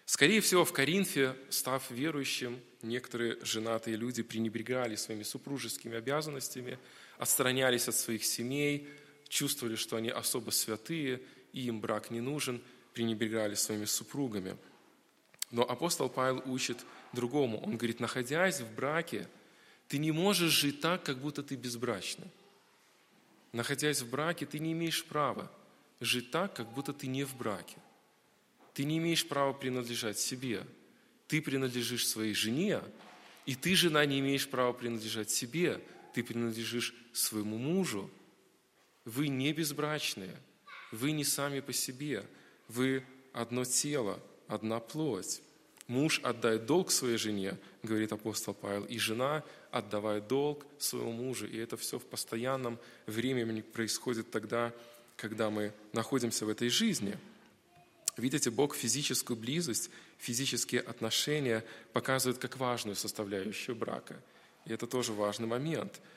[0.09, 6.79] Скорее всего, в Коринфе, став верующим, некоторые женатые люди пренебрегали своими супружескими обязанностями,
[7.19, 8.89] отстранялись от своих семей,
[9.27, 11.21] чувствовали, что они особо святые,
[11.53, 12.59] и им брак не нужен,
[12.95, 14.57] пренебрегали своими супругами.
[15.51, 16.79] Но апостол Павел учит
[17.13, 17.63] другому.
[17.63, 19.27] Он говорит, находясь в браке,
[19.89, 22.31] ты не можешь жить так, как будто ты безбрачный.
[23.53, 25.51] находясь в браке, ты не имеешь права
[25.99, 27.77] жить так, как будто ты не в браке.
[28.73, 30.65] Ты не имеешь права принадлежать себе.
[31.27, 32.81] Ты принадлежишь своей жене,
[33.45, 35.81] и ты, жена, не имеешь права принадлежать себе.
[36.13, 38.09] Ты принадлежишь своему мужу.
[39.05, 40.35] Вы не безбрачные.
[40.91, 42.25] Вы не сами по себе.
[42.67, 43.03] Вы
[43.33, 45.41] одно тело, одна плоть.
[45.87, 51.47] Муж отдает долг своей жене, говорит апостол Павел, и жена отдавает долг своему мужу.
[51.47, 52.77] И это все в постоянном
[53.07, 54.71] времени происходит тогда,
[55.15, 57.17] когда мы находимся в этой жизни.
[58.19, 64.21] Видите, Бог физическую близость, физические отношения показывает как важную составляющую брака.
[64.65, 65.99] И это тоже важный момент–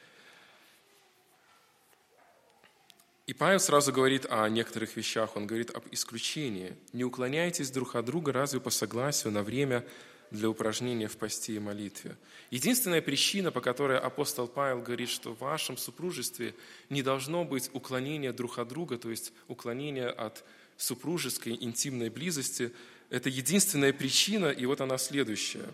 [3.33, 6.77] И Павел сразу говорит о некоторых вещах, он говорит об исключении.
[6.93, 9.87] «Не уклоняйтесь друг от друга разве по согласию на время
[10.33, 12.17] для упражнения в посте и молитве».
[12.51, 16.55] Единственная причина, по которой апостол Павел говорит, что в вашем супружестве
[16.91, 20.45] не должно быть уклонения друг от друга, то есть уклонения от
[20.83, 22.73] супружеской интимной близости,
[23.11, 25.69] это единственная причина, и вот она следующая,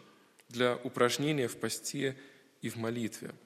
[0.49, 2.17] для упражнения в посте
[2.63, 3.33] и в молитве–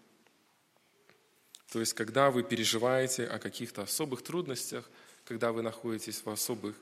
[1.72, 4.90] то есть, когда вы переживаете о каких-то особых трудностях,
[5.24, 6.76] когда вы находитесь в, особых,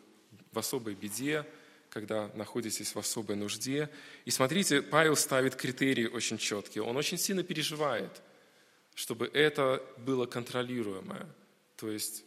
[0.51, 1.47] в особой беде,
[1.91, 3.89] когда находитесь в особой нужде.
[4.25, 6.83] И смотрите, Павел ставит критерии очень четкие.
[6.83, 8.21] Он очень сильно переживает,
[8.97, 11.29] чтобы это было контролируемое.
[11.77, 12.25] То есть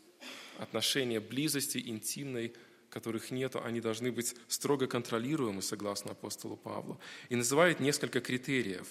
[0.60, 2.54] отношения близости, интимной,
[2.90, 7.00] которых нету, они должны быть строго контролируемы, согласно апостолу Павлу.
[7.30, 8.88] И называет несколько критериев.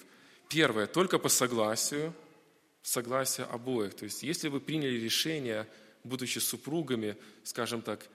[0.48, 2.12] Первое, только по согласию–
[2.83, 3.94] согласие обоих.
[3.94, 5.68] То есть, если вы приняли решение,
[6.05, 8.09] будучи супругами, скажем так,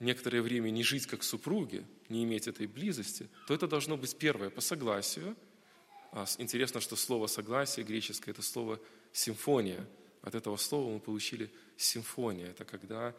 [0.00, 4.50] некоторое время не жить как супруги, не иметь этой близости, то это должно быть первое
[4.50, 5.36] по согласию.
[6.12, 8.80] А интересно, что слово согласие греческое– это слово
[9.12, 9.86] симфония.
[10.22, 12.48] От этого слова мы получили симфония.
[12.48, 13.14] Это когда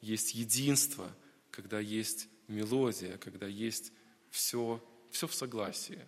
[0.00, 1.10] есть единство,
[1.50, 3.92] когда есть мелодия, когда есть
[4.30, 6.00] все, все в согласии.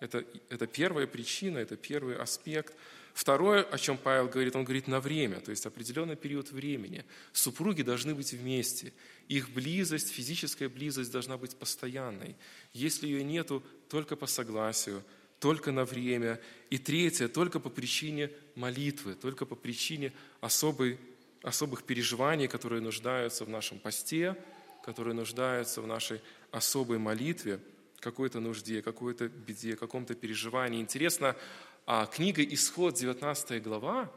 [0.00, 2.74] Это, это первая причина, это первый аспект–
[3.14, 7.04] Второе, о чем Павел говорит, он говорит на время, то есть определенный период времени.
[7.32, 8.92] Супруги должны быть вместе.
[9.28, 12.34] Их близость, физическая близость должна быть постоянной.
[12.72, 15.04] Если ее нету, только по согласию,
[15.44, 16.40] только на время.
[16.70, 20.98] И третье, только по причине молитвы, только по причине особой,
[21.42, 24.36] особых переживаний, которые нуждаются в нашем посте,
[24.82, 27.60] которые нуждаются в нашей особой молитве,
[28.00, 30.80] какой-то нужде, какой-то беде, каком-то переживании.
[30.80, 31.36] Интересно,
[31.84, 34.10] а книга «Исход», 19 глава,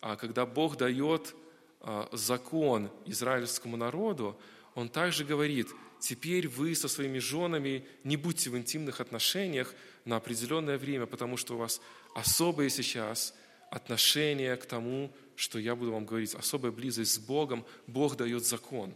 [0.00, 1.34] а когда Бог дает
[1.82, 4.34] а, закон израильскому народу,
[4.74, 5.68] Он также говорит,
[6.04, 11.54] теперь вы со своими женами не будьте в интимных отношениях на определенное время, потому что
[11.54, 11.80] у вас
[12.14, 13.34] особое сейчас
[13.70, 18.92] отношение к тому, что я буду вам говорить, особая близость с Богом, Бог дает закон.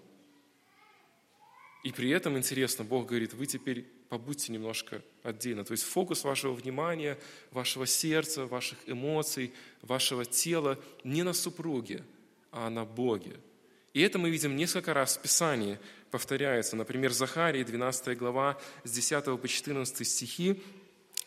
[1.82, 5.64] И при этом интересно, Бог говорит, вы теперь побудьте немножко отдельно.
[5.64, 7.18] То есть фокус вашего внимания,
[7.52, 12.04] вашего сердца, ваших эмоций, вашего тела не на супруге,
[12.52, 13.36] а на Боге.
[13.94, 15.78] И это мы видим несколько раз в Писании
[16.10, 16.76] повторяется.
[16.76, 20.62] Например, Захарии, 12 глава, с 10 по 14 стихи,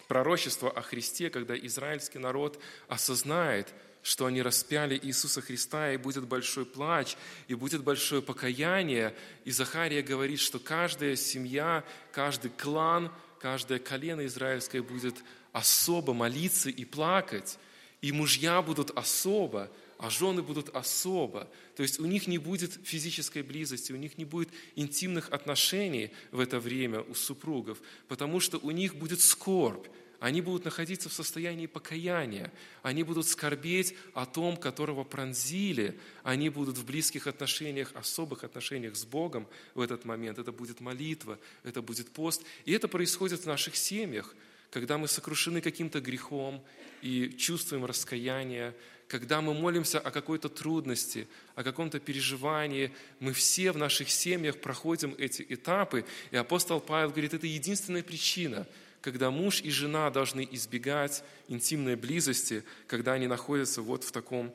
[0.07, 6.65] пророчество о Христе, когда израильский народ осознает, что они распяли Иисуса Христа, и будет большой
[6.65, 7.15] плач,
[7.47, 9.15] и будет большое покаяние.
[9.45, 15.15] И Захария говорит, что каждая семья, каждый клан, каждое колено израильское будет
[15.51, 17.57] особо молиться и плакать,
[18.01, 19.69] и мужья будут особо,
[20.01, 21.47] а жены будут особо.
[21.75, 26.39] То есть у них не будет физической близости, у них не будет интимных отношений в
[26.39, 29.85] это время у супругов, потому что у них будет скорбь,
[30.19, 36.79] они будут находиться в состоянии покаяния, они будут скорбеть о том, которого пронзили, они будут
[36.79, 40.39] в близких отношениях, особых отношениях с Богом в этот момент.
[40.39, 42.43] Это будет молитва, это будет пост.
[42.65, 44.35] И это происходит в наших семьях,
[44.71, 46.63] когда мы сокрушены каким-то грехом
[47.01, 48.73] и чувствуем раскаяние,
[49.11, 55.13] когда мы молимся о какой-то трудности, о каком-то переживании, мы все в наших семьях проходим
[55.17, 58.65] эти этапы, и апостол Павел говорит, это единственная причина–
[59.01, 64.53] когда муж и жена должны избегать интимной близости, когда они находятся вот в таком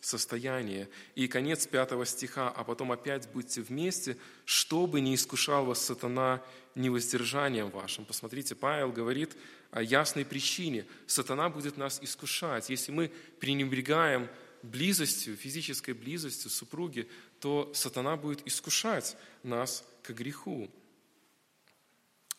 [0.00, 0.86] состоянии.
[1.16, 6.40] И конец пятого стиха, а потом опять будьте вместе, чтобы не искушал вас сатана
[6.74, 8.04] невоздержанием вашим.
[8.04, 9.36] Посмотрите, Павел говорит
[9.70, 10.86] о ясной причине.
[11.06, 12.70] Сатана будет нас искушать.
[12.70, 13.10] Если мы
[13.40, 14.28] пренебрегаем
[14.62, 17.08] близостью, физической близостью супруги,
[17.40, 20.70] то сатана будет искушать нас к греху.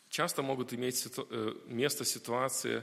[0.08, 2.82] Часто могут иметь э, место ситуации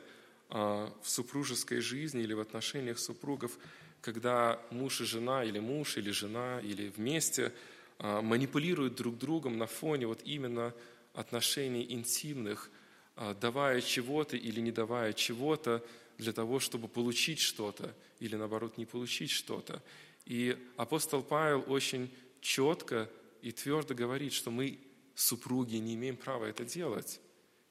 [0.49, 3.57] а, в супружеской жизни или в отношениях супругов,
[4.01, 7.51] когда муж и жена, или муж, или жена, или вместе
[7.97, 10.73] а, манипулируют друг другом на фоне вот именно
[11.13, 12.69] отношений интимных,
[13.15, 15.83] а, давая чего-то или не давая чего-то
[16.17, 19.81] для того, чтобы получить что-то, или наоборот не получить что-то.
[20.25, 23.09] И апостол Павел очень четко
[23.41, 24.79] и твердо говорит, что мы,
[25.15, 27.19] супруги, не имеем права это делать,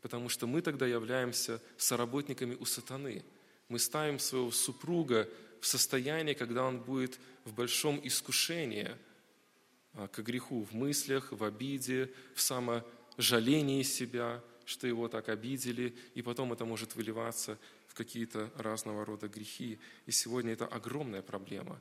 [0.01, 3.25] потому что мы тогда являемся соработниками у сатаны.
[3.69, 5.29] Мы ставим своего супруга
[5.61, 8.91] в состоянии, когда он будет в большом искушении
[9.95, 12.41] а, к греху в мыслях, в обиде, в
[13.13, 17.59] саможалении себя, что его так обидели, и потом это может выливаться
[17.89, 19.79] в какие-то разного рода грехи.
[20.07, 21.81] И сегодня это огромная проблема.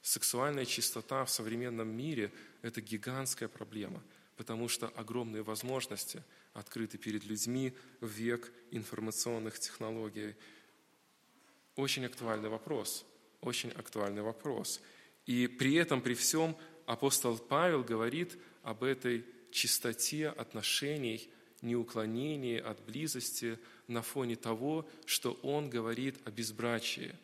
[0.00, 4.02] Сексуальная чистота в современном мире– это гигантская проблема,
[4.36, 6.24] потому что огромные возможности
[6.54, 10.34] открыты перед людьми в век информационных технологий.
[11.76, 13.06] Очень актуальный вопрос–
[13.42, 14.80] очень актуальный вопрос.
[15.26, 16.56] И при этом, при всем,
[16.86, 21.30] апостол Павел говорит об этой чистоте отношений,
[21.62, 27.14] неуклонении от близости на фоне того, что он говорит о безбрачии.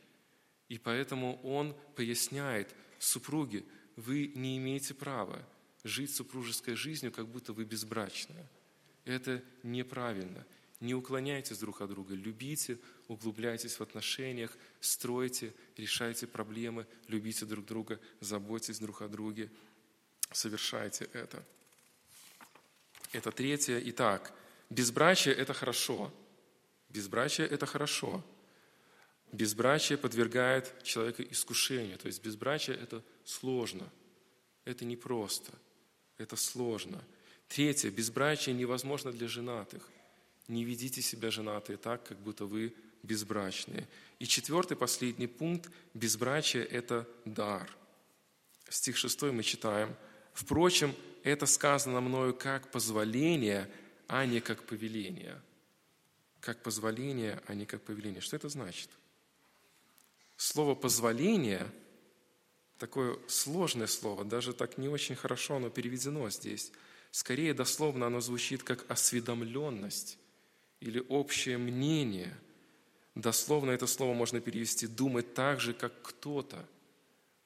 [0.68, 3.64] И поэтому он поясняет, супруги,
[3.96, 5.44] вы не имеете права
[5.84, 8.48] жить супружеской жизнью, как будто вы безбрачная.
[9.04, 10.46] Это неправильно.
[10.80, 17.98] Не уклоняйтесь друг от друга, любите, углубляйтесь в отношениях, стройте, решайте проблемы, любите друг друга,
[18.20, 19.50] заботьтесь друг о друге,
[20.30, 21.42] совершайте это.
[23.12, 23.80] Это третье.
[23.86, 24.32] Итак,
[24.70, 26.12] безбрачие– это хорошо.
[26.88, 28.24] Безбрачие– это хорошо.
[29.32, 31.98] Безбрачие подвергает человека искушению.
[31.98, 33.88] То есть безбрачие– это сложно,
[34.64, 35.52] это непросто,
[36.16, 37.02] это сложно.
[37.48, 37.90] Третье.
[37.90, 39.88] Безбрачие невозможно для женатых.
[40.48, 43.86] Не ведите себя женатые так, как будто вы безбрачные.
[44.18, 47.70] И четвертый, последний пункт– безбрачие– это дар.
[48.68, 49.94] Стих 6 мы читаем.
[50.34, 50.94] «Впрочем,
[51.24, 53.70] это сказано мною как позволение,
[54.06, 55.40] а не как повеление».
[56.40, 58.20] Как позволение, а не как повеление.
[58.20, 58.88] Что это значит?
[60.36, 61.66] Слово «позволение»–
[62.78, 66.70] такое сложное слово, даже так не очень хорошо оно переведено здесь.
[67.10, 70.16] Скорее, дословно оно звучит как осведомленность
[70.80, 72.36] или общее мнение.
[73.16, 76.64] Дословно это слово можно перевести «думать так же, как кто-то».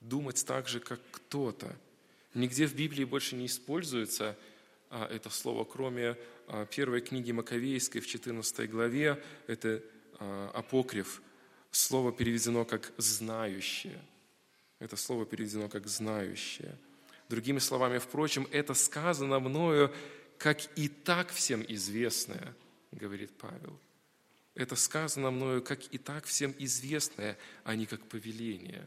[0.00, 1.76] Думать так же, как кто-то.
[2.34, 4.36] Нигде в Библии больше не используется
[4.90, 6.16] а, это слово, кроме
[6.48, 9.22] а, первой книги Маковейской в 14 главе.
[9.46, 9.82] Это
[10.18, 11.22] а, апокриф.
[11.70, 14.00] Слово переведено как «знающее».
[14.78, 16.76] Это слово переведено как «знающее».
[17.28, 19.92] Другими словами, впрочем, это сказано мною,
[20.38, 22.54] как и так всем известное–
[22.92, 23.78] говорит Павел.
[24.54, 28.86] Это сказано мною как и так всем известное, а не как повеление.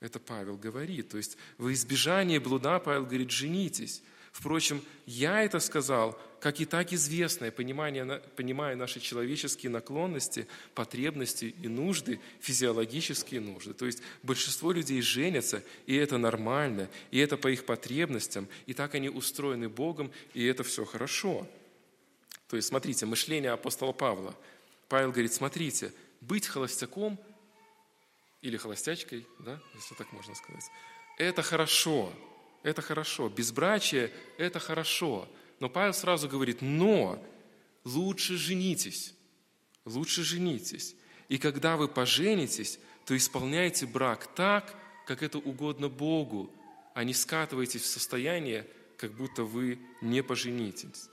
[0.00, 1.10] Это Павел говорит.
[1.10, 4.02] То есть во избежание блуда Павел говорит, женитесь.
[4.32, 11.68] Впрочем, я это сказал, как и так известное, понимание, понимая наши человеческие наклонности, потребности и
[11.68, 13.74] нужды, физиологические нужды.
[13.74, 18.94] То есть большинство людей женятся, и это нормально, и это по их потребностям, и так
[18.94, 21.46] они устроены Богом, и это все хорошо.
[22.48, 24.34] То есть, смотрите, мышление апостола Павла.
[24.88, 27.18] Павел говорит, смотрите, быть холостяком
[28.42, 30.64] или холостячкой, да, если так можно сказать,
[31.18, 32.12] это хорошо,
[32.62, 33.28] это хорошо.
[33.28, 35.28] Безбрачие– это хорошо.
[35.60, 37.22] Но Павел сразу говорит, но
[37.84, 39.14] лучше женитесь,
[39.84, 40.96] лучше женитесь.
[41.28, 44.74] И когда вы поженитесь, то исполняйте брак так,
[45.06, 46.52] как это угодно Богу,
[46.94, 48.66] а не скатывайтесь в состояние,
[48.96, 51.08] как будто вы не поженитесь.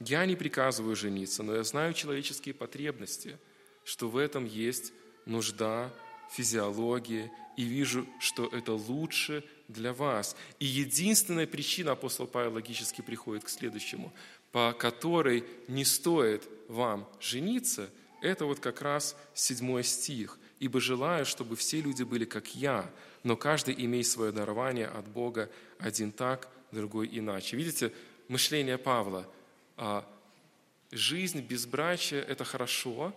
[0.00, 3.38] Я не приказываю жениться, но я знаю человеческие потребности,
[3.84, 4.92] что в этом есть
[5.26, 5.92] нужда,
[6.32, 10.36] физиология, и вижу, что это лучше для вас.
[10.58, 14.12] И единственная причина, апостол Павел логически приходит к следующему,
[14.50, 17.90] по которой не стоит вам жениться,
[18.22, 20.38] это вот как раз седьмой стих.
[20.60, 22.88] «Ибо желаю, чтобы все люди были как я,
[23.24, 27.56] но каждый имеет свое дарование от Бога, один так, другой иначе».
[27.56, 27.92] Видите,
[28.28, 29.28] мышление Павла–
[29.76, 30.06] а,
[30.90, 33.14] жизнь безбрачия– это хорошо,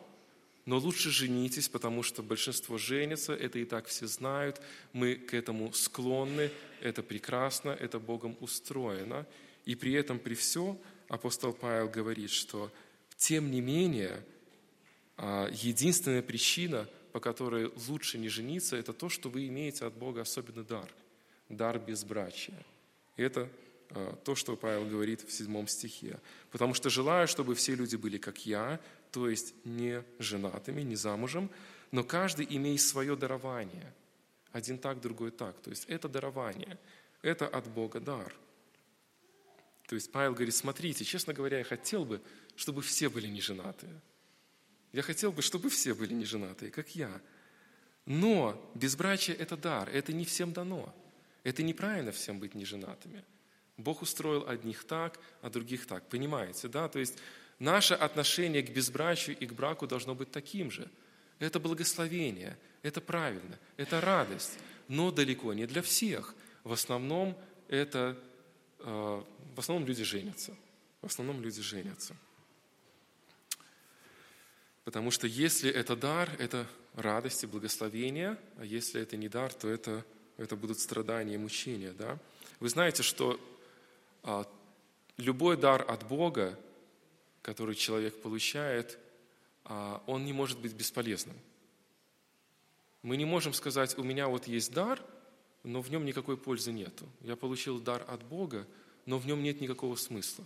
[0.65, 4.61] но лучше женитесь, потому что большинство женится, это и так все знают,
[4.93, 6.49] мы к этому склонны,
[6.81, 9.27] это прекрасно, это Богом устроено.
[9.65, 12.71] И при этом, при всем, апостол Павел говорит, что
[13.15, 14.25] тем не менее,
[15.17, 20.21] а, единственная причина, по которой лучше не жениться, это то, что вы имеете от Бога
[20.21, 20.89] особенный дар,
[21.47, 22.57] дар безбрачия.
[23.17, 23.49] И это
[23.91, 26.19] Э, то, что Павел говорит в седьмом стихе.
[26.51, 28.79] «Потому что желаю, чтобы все люди были как я,
[29.15, 31.49] то есть не женатыми, не замужем,
[31.91, 33.93] но каждый имеет свое дарование
[34.51, 35.57] Один так, другой так.
[35.61, 36.77] То есть это дарование,
[37.21, 38.35] это от Бога дар.
[39.87, 42.21] То есть Павел говорит, смотрите, честно говоря, я хотел бы,
[42.57, 44.01] чтобы все были неженатые.
[44.91, 47.21] Я хотел бы, чтобы все были неженатые, как я.
[48.05, 50.93] Но безбрачие– это дар, это не всем дано.
[51.43, 53.23] Это неправильно всем быть неженатыми.
[53.77, 56.09] Бог устроил одних так, а других так.
[56.09, 56.89] Понимаете, да?
[56.89, 57.17] То есть
[57.59, 60.89] наше отношение к безбрачию и к браку должно быть таким же.
[61.39, 66.33] Это благословение, это правильно, это радость, но далеко не для всех.
[66.63, 67.37] В основном
[67.67, 68.17] это,
[68.79, 69.23] э,
[69.55, 70.55] в основном люди женятся.
[71.01, 72.15] В основном люди женятся.
[74.85, 79.67] Потому что если это дар, это радость и благословение, а если это не дар, то
[79.67, 80.05] это,
[80.37, 81.91] это будут страдания и мучения.
[81.91, 82.17] Да?
[82.59, 83.39] Вы знаете, что
[84.23, 84.47] а,
[85.17, 86.57] любой дар от Бога,
[87.45, 88.97] который человек получает,
[89.65, 91.37] а, он не может быть бесполезным.
[93.03, 94.99] Мы не можем сказать, у меня вот есть дар,
[95.63, 97.07] но в нем никакой пользы нету.
[97.21, 98.65] Я получил дар от Бога,
[99.05, 100.43] но в нем нет никакого смысла.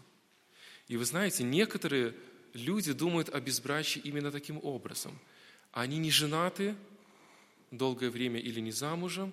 [0.89, 2.15] И вы знаете, некоторые
[2.51, 5.17] люди думают о безбрачии именно таким образом.
[5.71, 6.75] Они не женаты
[7.71, 9.31] долгое время или не замужем,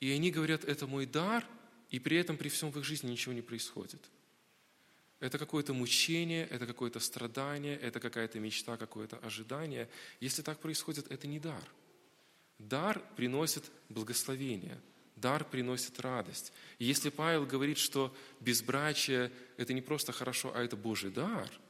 [0.00, 1.46] и они говорят, это мой дар,
[1.90, 4.00] и при этом при всем в их жизни ничего не происходит.
[5.20, 9.88] Это какое-то мучение, это какое-то страдание, это какая-то мечта, какое-то ожидание.
[10.20, 11.62] Если так происходит, это не дар.
[12.58, 14.78] Дар приносит благословение,
[15.16, 16.52] дар приносит радость.
[16.78, 21.50] И если Павел говорит, что безбрачие– это не просто хорошо, а это Божий дар–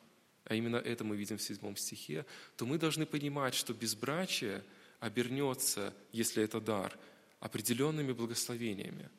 [0.49, 2.25] а именно это мы видим в седьмом стихе,
[2.57, 4.65] то мы должны понимать, что безбрачие
[4.99, 6.99] обернется, если это дар,
[7.39, 9.11] определенными благословениями.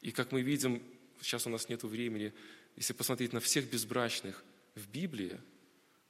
[0.00, 0.82] И как мы видим,
[1.20, 2.32] сейчас у нас нет времени,
[2.80, 4.42] если посмотреть на всех безбрачных
[4.74, 5.38] в Библии,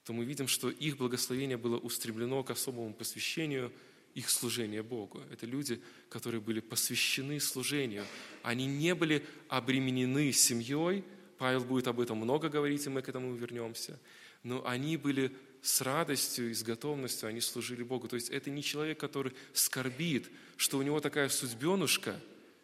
[0.05, 3.71] то мы видим, что их благословение было устремлено к особому посвящению
[4.15, 5.23] их служения Богу.
[5.31, 8.07] Это люди, которые были посвящены служению.
[8.43, 11.05] Они не были обременены семьей.
[11.37, 14.01] Павел будет об этом много говорить, и мы к этому вернемся
[14.43, 18.09] но они были с радостью и с готовностью, они служили Богу.
[18.09, 22.19] То есть это не человек, который скорбит, что у него такая судьбенушка,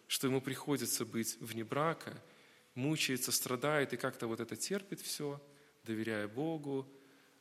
[0.07, 2.23] что ему приходится быть вне брака,
[2.77, 5.43] мучается, страдает и как-то вот это терпит все,
[5.85, 6.87] доверяя Богу.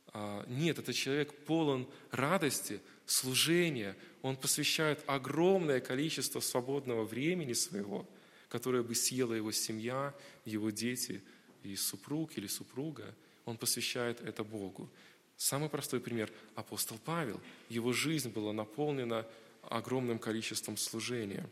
[0.08, 3.96] А, нет, это человек полон радости, служения.
[4.24, 8.10] Он посвящает огромное количество свободного времени своего,
[8.50, 10.16] которое бы съела его семья,
[10.46, 11.22] его дети
[11.62, 13.14] и супруг или супруга–
[13.46, 14.90] он посвящает это Богу.
[15.38, 17.40] Самый простой пример– апостол Павел.
[17.70, 19.26] Его жизнь была наполнена
[19.62, 21.48] огромным количеством служения.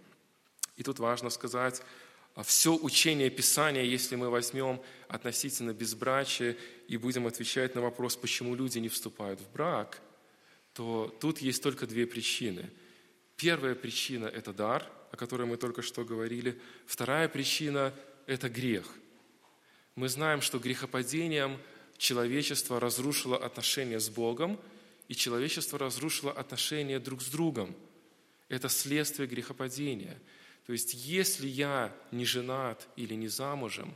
[0.76, 1.82] И тут важно сказать,
[2.42, 6.58] все учение Писания, если мы возьмем относительно безбрачия
[6.88, 10.02] и будем отвечать на вопрос, почему люди не вступают в брак,
[10.74, 12.72] то тут есть только две причины.
[13.38, 16.60] Первая причина– это дар, о которой мы только что говорили.
[16.88, 17.94] Вторая причина–
[18.26, 18.88] это грех.
[19.96, 21.60] Мы знаем, что грехопадением–
[21.98, 24.60] человечество разрушило отношения с Богом,
[25.08, 27.76] и человечество разрушило отношения друг с другом.
[28.50, 30.20] Это следствие грехопадения.
[30.66, 33.94] То есть, если я не женат или не замужем,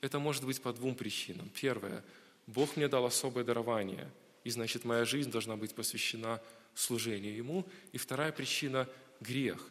[0.00, 1.48] это может быть по двум причинам.
[1.50, 2.04] Первое,
[2.46, 4.10] Бог мне дал особое дарование,
[4.44, 6.40] и значит, моя жизнь должна быть посвящена
[6.74, 7.66] служению Ему.
[7.92, 8.88] И вторая причина–
[9.20, 9.68] грех.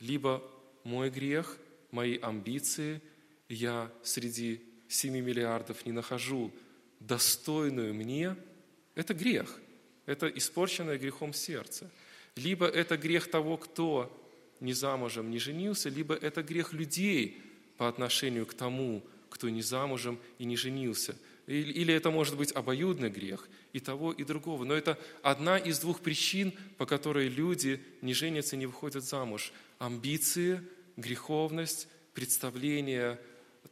[0.00, 0.42] Либо
[0.84, 1.58] мой грех,
[1.90, 3.00] мои амбиции,
[3.48, 6.52] я среди 7 миллиардов не нахожу
[7.00, 8.36] достойную мне,
[8.94, 9.58] это грех.
[10.06, 11.90] Это испорченное грехом сердце.
[12.36, 14.21] Либо это грех того, кто
[14.62, 17.42] не замужем, не женился, либо это грех людей
[17.76, 21.16] по отношению к тому, кто не замужем и не женился.
[21.46, 24.64] Или это может быть обоюдный грех и того, и другого.
[24.64, 29.52] Но это одна из двух причин, по которой люди не женятся, не выходят замуж.
[29.78, 30.62] Амбиции,
[30.96, 33.18] греховность, представление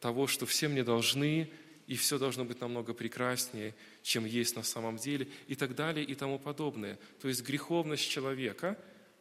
[0.01, 1.51] того, что все мне должны,
[1.87, 6.15] и все должно быть намного прекраснее, чем есть на самом деле, и так далее, и
[6.15, 6.99] тому подобное.
[7.21, 8.79] То есть греховность человека,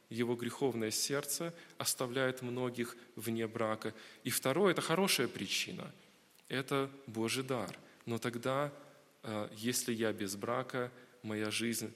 [0.09, 3.93] его греховное сердце оставляет многих вне брака.
[4.23, 5.91] И второе– это хорошая причина,
[6.47, 7.77] это Божий дар.
[8.05, 8.73] Но тогда,
[9.23, 10.91] э, если я без брака,
[11.21, 11.93] моя жизнь,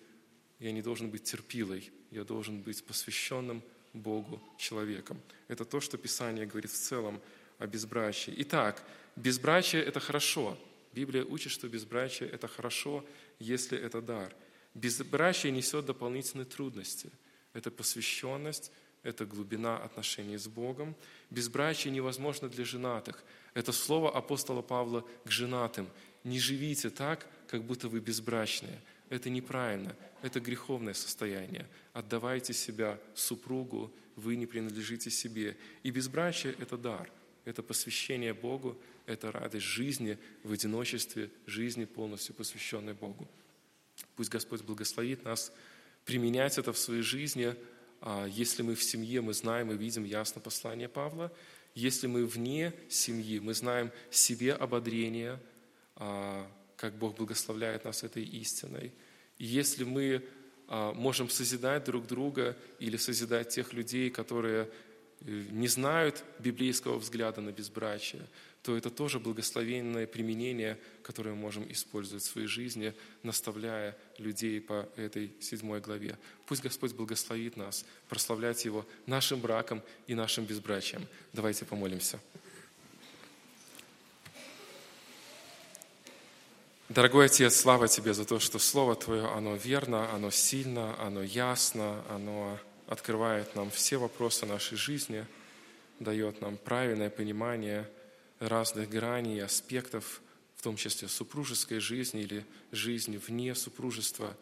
[0.59, 5.19] я не должен быть терпилой, я должен быть посвященным Богу человеком.
[5.47, 7.21] Это то, что Писание говорит в целом
[7.57, 8.33] о безбрачии.
[8.37, 8.83] Итак,
[9.15, 10.57] безбрачие– это хорошо.
[10.93, 13.03] Библия учит, что безбрачие– это хорошо,
[13.39, 14.35] если это дар.
[14.75, 17.11] Безбрачие несет дополнительные трудности.
[17.53, 18.71] Это посвященность,
[19.03, 20.95] это глубина отношений с Богом.
[21.29, 23.23] Безбрачие невозможно для женатых.
[23.53, 25.87] Это слово апостола Павла к женатым.
[26.23, 28.81] Не живите так, как будто вы безбрачные.
[29.09, 31.67] Это неправильно, это греховное состояние.
[31.93, 35.57] Отдавайте себя супругу вы не принадлежите себе.
[35.83, 37.11] И безбрачие– это дар,
[37.45, 43.27] это посвящение Богу, это радость жизни в одиночестве, жизни полностью посвященной Богу.
[44.15, 45.51] Пусть Господь благословит нас
[46.05, 47.55] применять это в своей жизни.
[48.01, 51.31] А если мы в семье, мы знаем и видим ясно послание Павла.
[51.75, 55.39] Если мы вне семьи, мы знаем себе ободрение,
[55.95, 58.93] а, как Бог благословляет нас этой истиной.
[59.37, 60.23] И если мы
[60.67, 64.69] а, можем созидать друг друга или созидать тех людей, которые
[65.21, 68.21] э, не знают библейского взгляда на безбрачие,
[68.63, 74.87] то это тоже благословенное применение, которое мы можем использовать в своей жизни, наставляя людей по
[74.95, 76.17] этой седьмой главе.
[76.45, 81.05] Пусть Господь благословит нас прославлять Его нашим браком и нашим безбрачием.
[81.33, 82.21] Давайте помолимся.
[86.87, 92.01] Дорогой Отец, слава Тебе за то, что Слово Твое, оно верно, оно сильно, оно ясно,
[92.09, 92.57] оно
[92.87, 95.25] открывает нам все вопросы нашей жизни,
[95.99, 97.89] дает нам правильное понимание–
[98.39, 100.21] разных граней аспектов,
[100.55, 104.35] в том числе супружеской жизни или жизни вне супружества.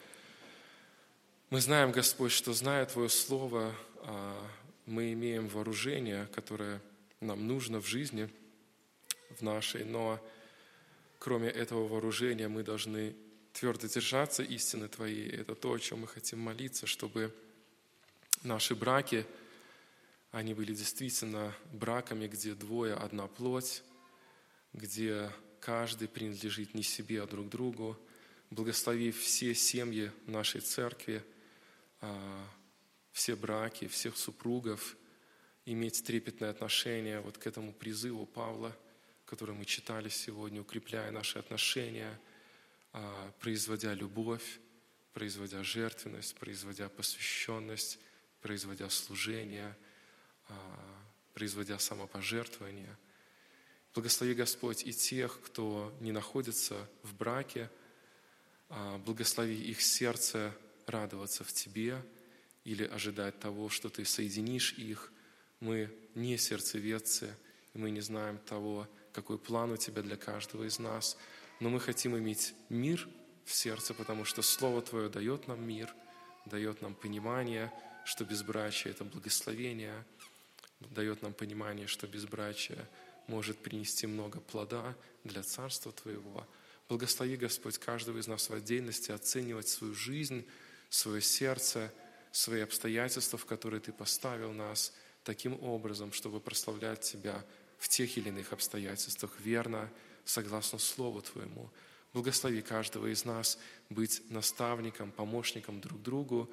[1.50, 4.48] Мы знаем, Господь, что, зная Твое Слово, а,
[4.86, 6.82] мы имеем вооружение, которое
[7.20, 8.30] нам нужно в жизни,
[9.38, 10.20] в нашей, но
[11.20, 13.16] кроме этого вооружения мы должны
[13.54, 15.30] твердо держаться истины Твоей.
[15.30, 17.34] Это то, о чем мы хотим молиться, чтобы
[18.44, 19.26] наши браки,
[20.32, 23.84] они были действительно браками, где двое– одна плоть,
[24.74, 25.30] где
[25.60, 28.00] каждый принадлежит не себе, а друг другу.
[28.50, 31.24] Благослови все семьи нашей церкви,
[32.00, 32.48] а,
[33.12, 34.96] все браки, всех супругов,
[35.66, 38.76] иметь трепетное отношение вот к этому призыву Павла,
[39.26, 42.20] который мы читали сегодня, укрепляя наши отношения,
[42.94, 44.60] а, производя любовь,
[45.14, 48.00] производя жертвенность, производя посвященность,
[48.42, 49.76] производя служение,
[51.34, 52.98] производя самопожертвование–
[53.94, 57.70] Благослови, Господь, и тех, кто не находится в браке,
[58.70, 60.56] а, благослови их сердце
[60.88, 62.02] радоваться в Тебе
[62.64, 65.12] или ожидать того, что Ты соединишь их.
[65.60, 67.36] Мы не сердцеведцы,
[67.74, 71.18] и мы не знаем того, какой план у Тебя для каждого из нас,
[71.60, 73.10] но мы хотим иметь мир
[73.44, 75.94] в сердце, потому что Слово Твое дает нам мир,
[76.46, 77.74] дает нам понимание,
[78.06, 80.06] что безбрачие– это благословение,
[80.90, 82.88] дает нам понимание, что безбрачие–
[83.28, 86.46] может принести много плода для Царства Твоего.
[86.90, 90.46] Благослови, Господь, каждого из нас в отдельности оценивать свою жизнь,
[90.90, 91.94] свое сердце,
[92.32, 97.46] свои обстоятельства, в которые Ты поставил нас, таким образом, чтобы прославлять Тебя
[97.78, 99.90] в тех или иных обстоятельствах верно,
[100.26, 101.70] согласно Слову Твоему.
[102.14, 103.58] Благослови каждого из нас
[103.90, 106.52] быть наставником, помощником друг другу,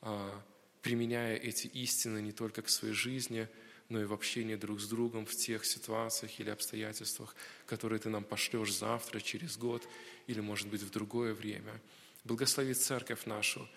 [0.00, 0.42] а,
[0.80, 3.46] применяя эти истины не только к своей жизни–
[3.88, 7.34] но и в общении друг с другом в тех ситуациях или обстоятельствах,
[7.66, 9.86] которые Ты нам пошлешь завтра, через год
[10.26, 11.80] или, может быть, в другое время.
[12.24, 13.68] Благослови церковь нашу,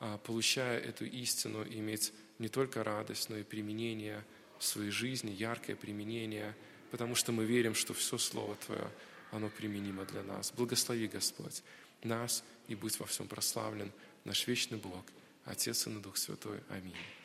[0.00, 4.24] а, получая эту истину, иметь не только радость, но и применение
[4.58, 6.56] в своей жизни, яркое применение,
[6.90, 8.90] потому что мы верим, что все Слово Твое,
[9.30, 10.52] оно применимо для нас.
[10.52, 11.62] Благослови, Господь,
[12.02, 13.92] нас и будь во всем прославлен
[14.24, 15.04] наш вечный Бог,
[15.44, 16.60] Отец и Дух Святой.
[16.68, 17.21] Аминь.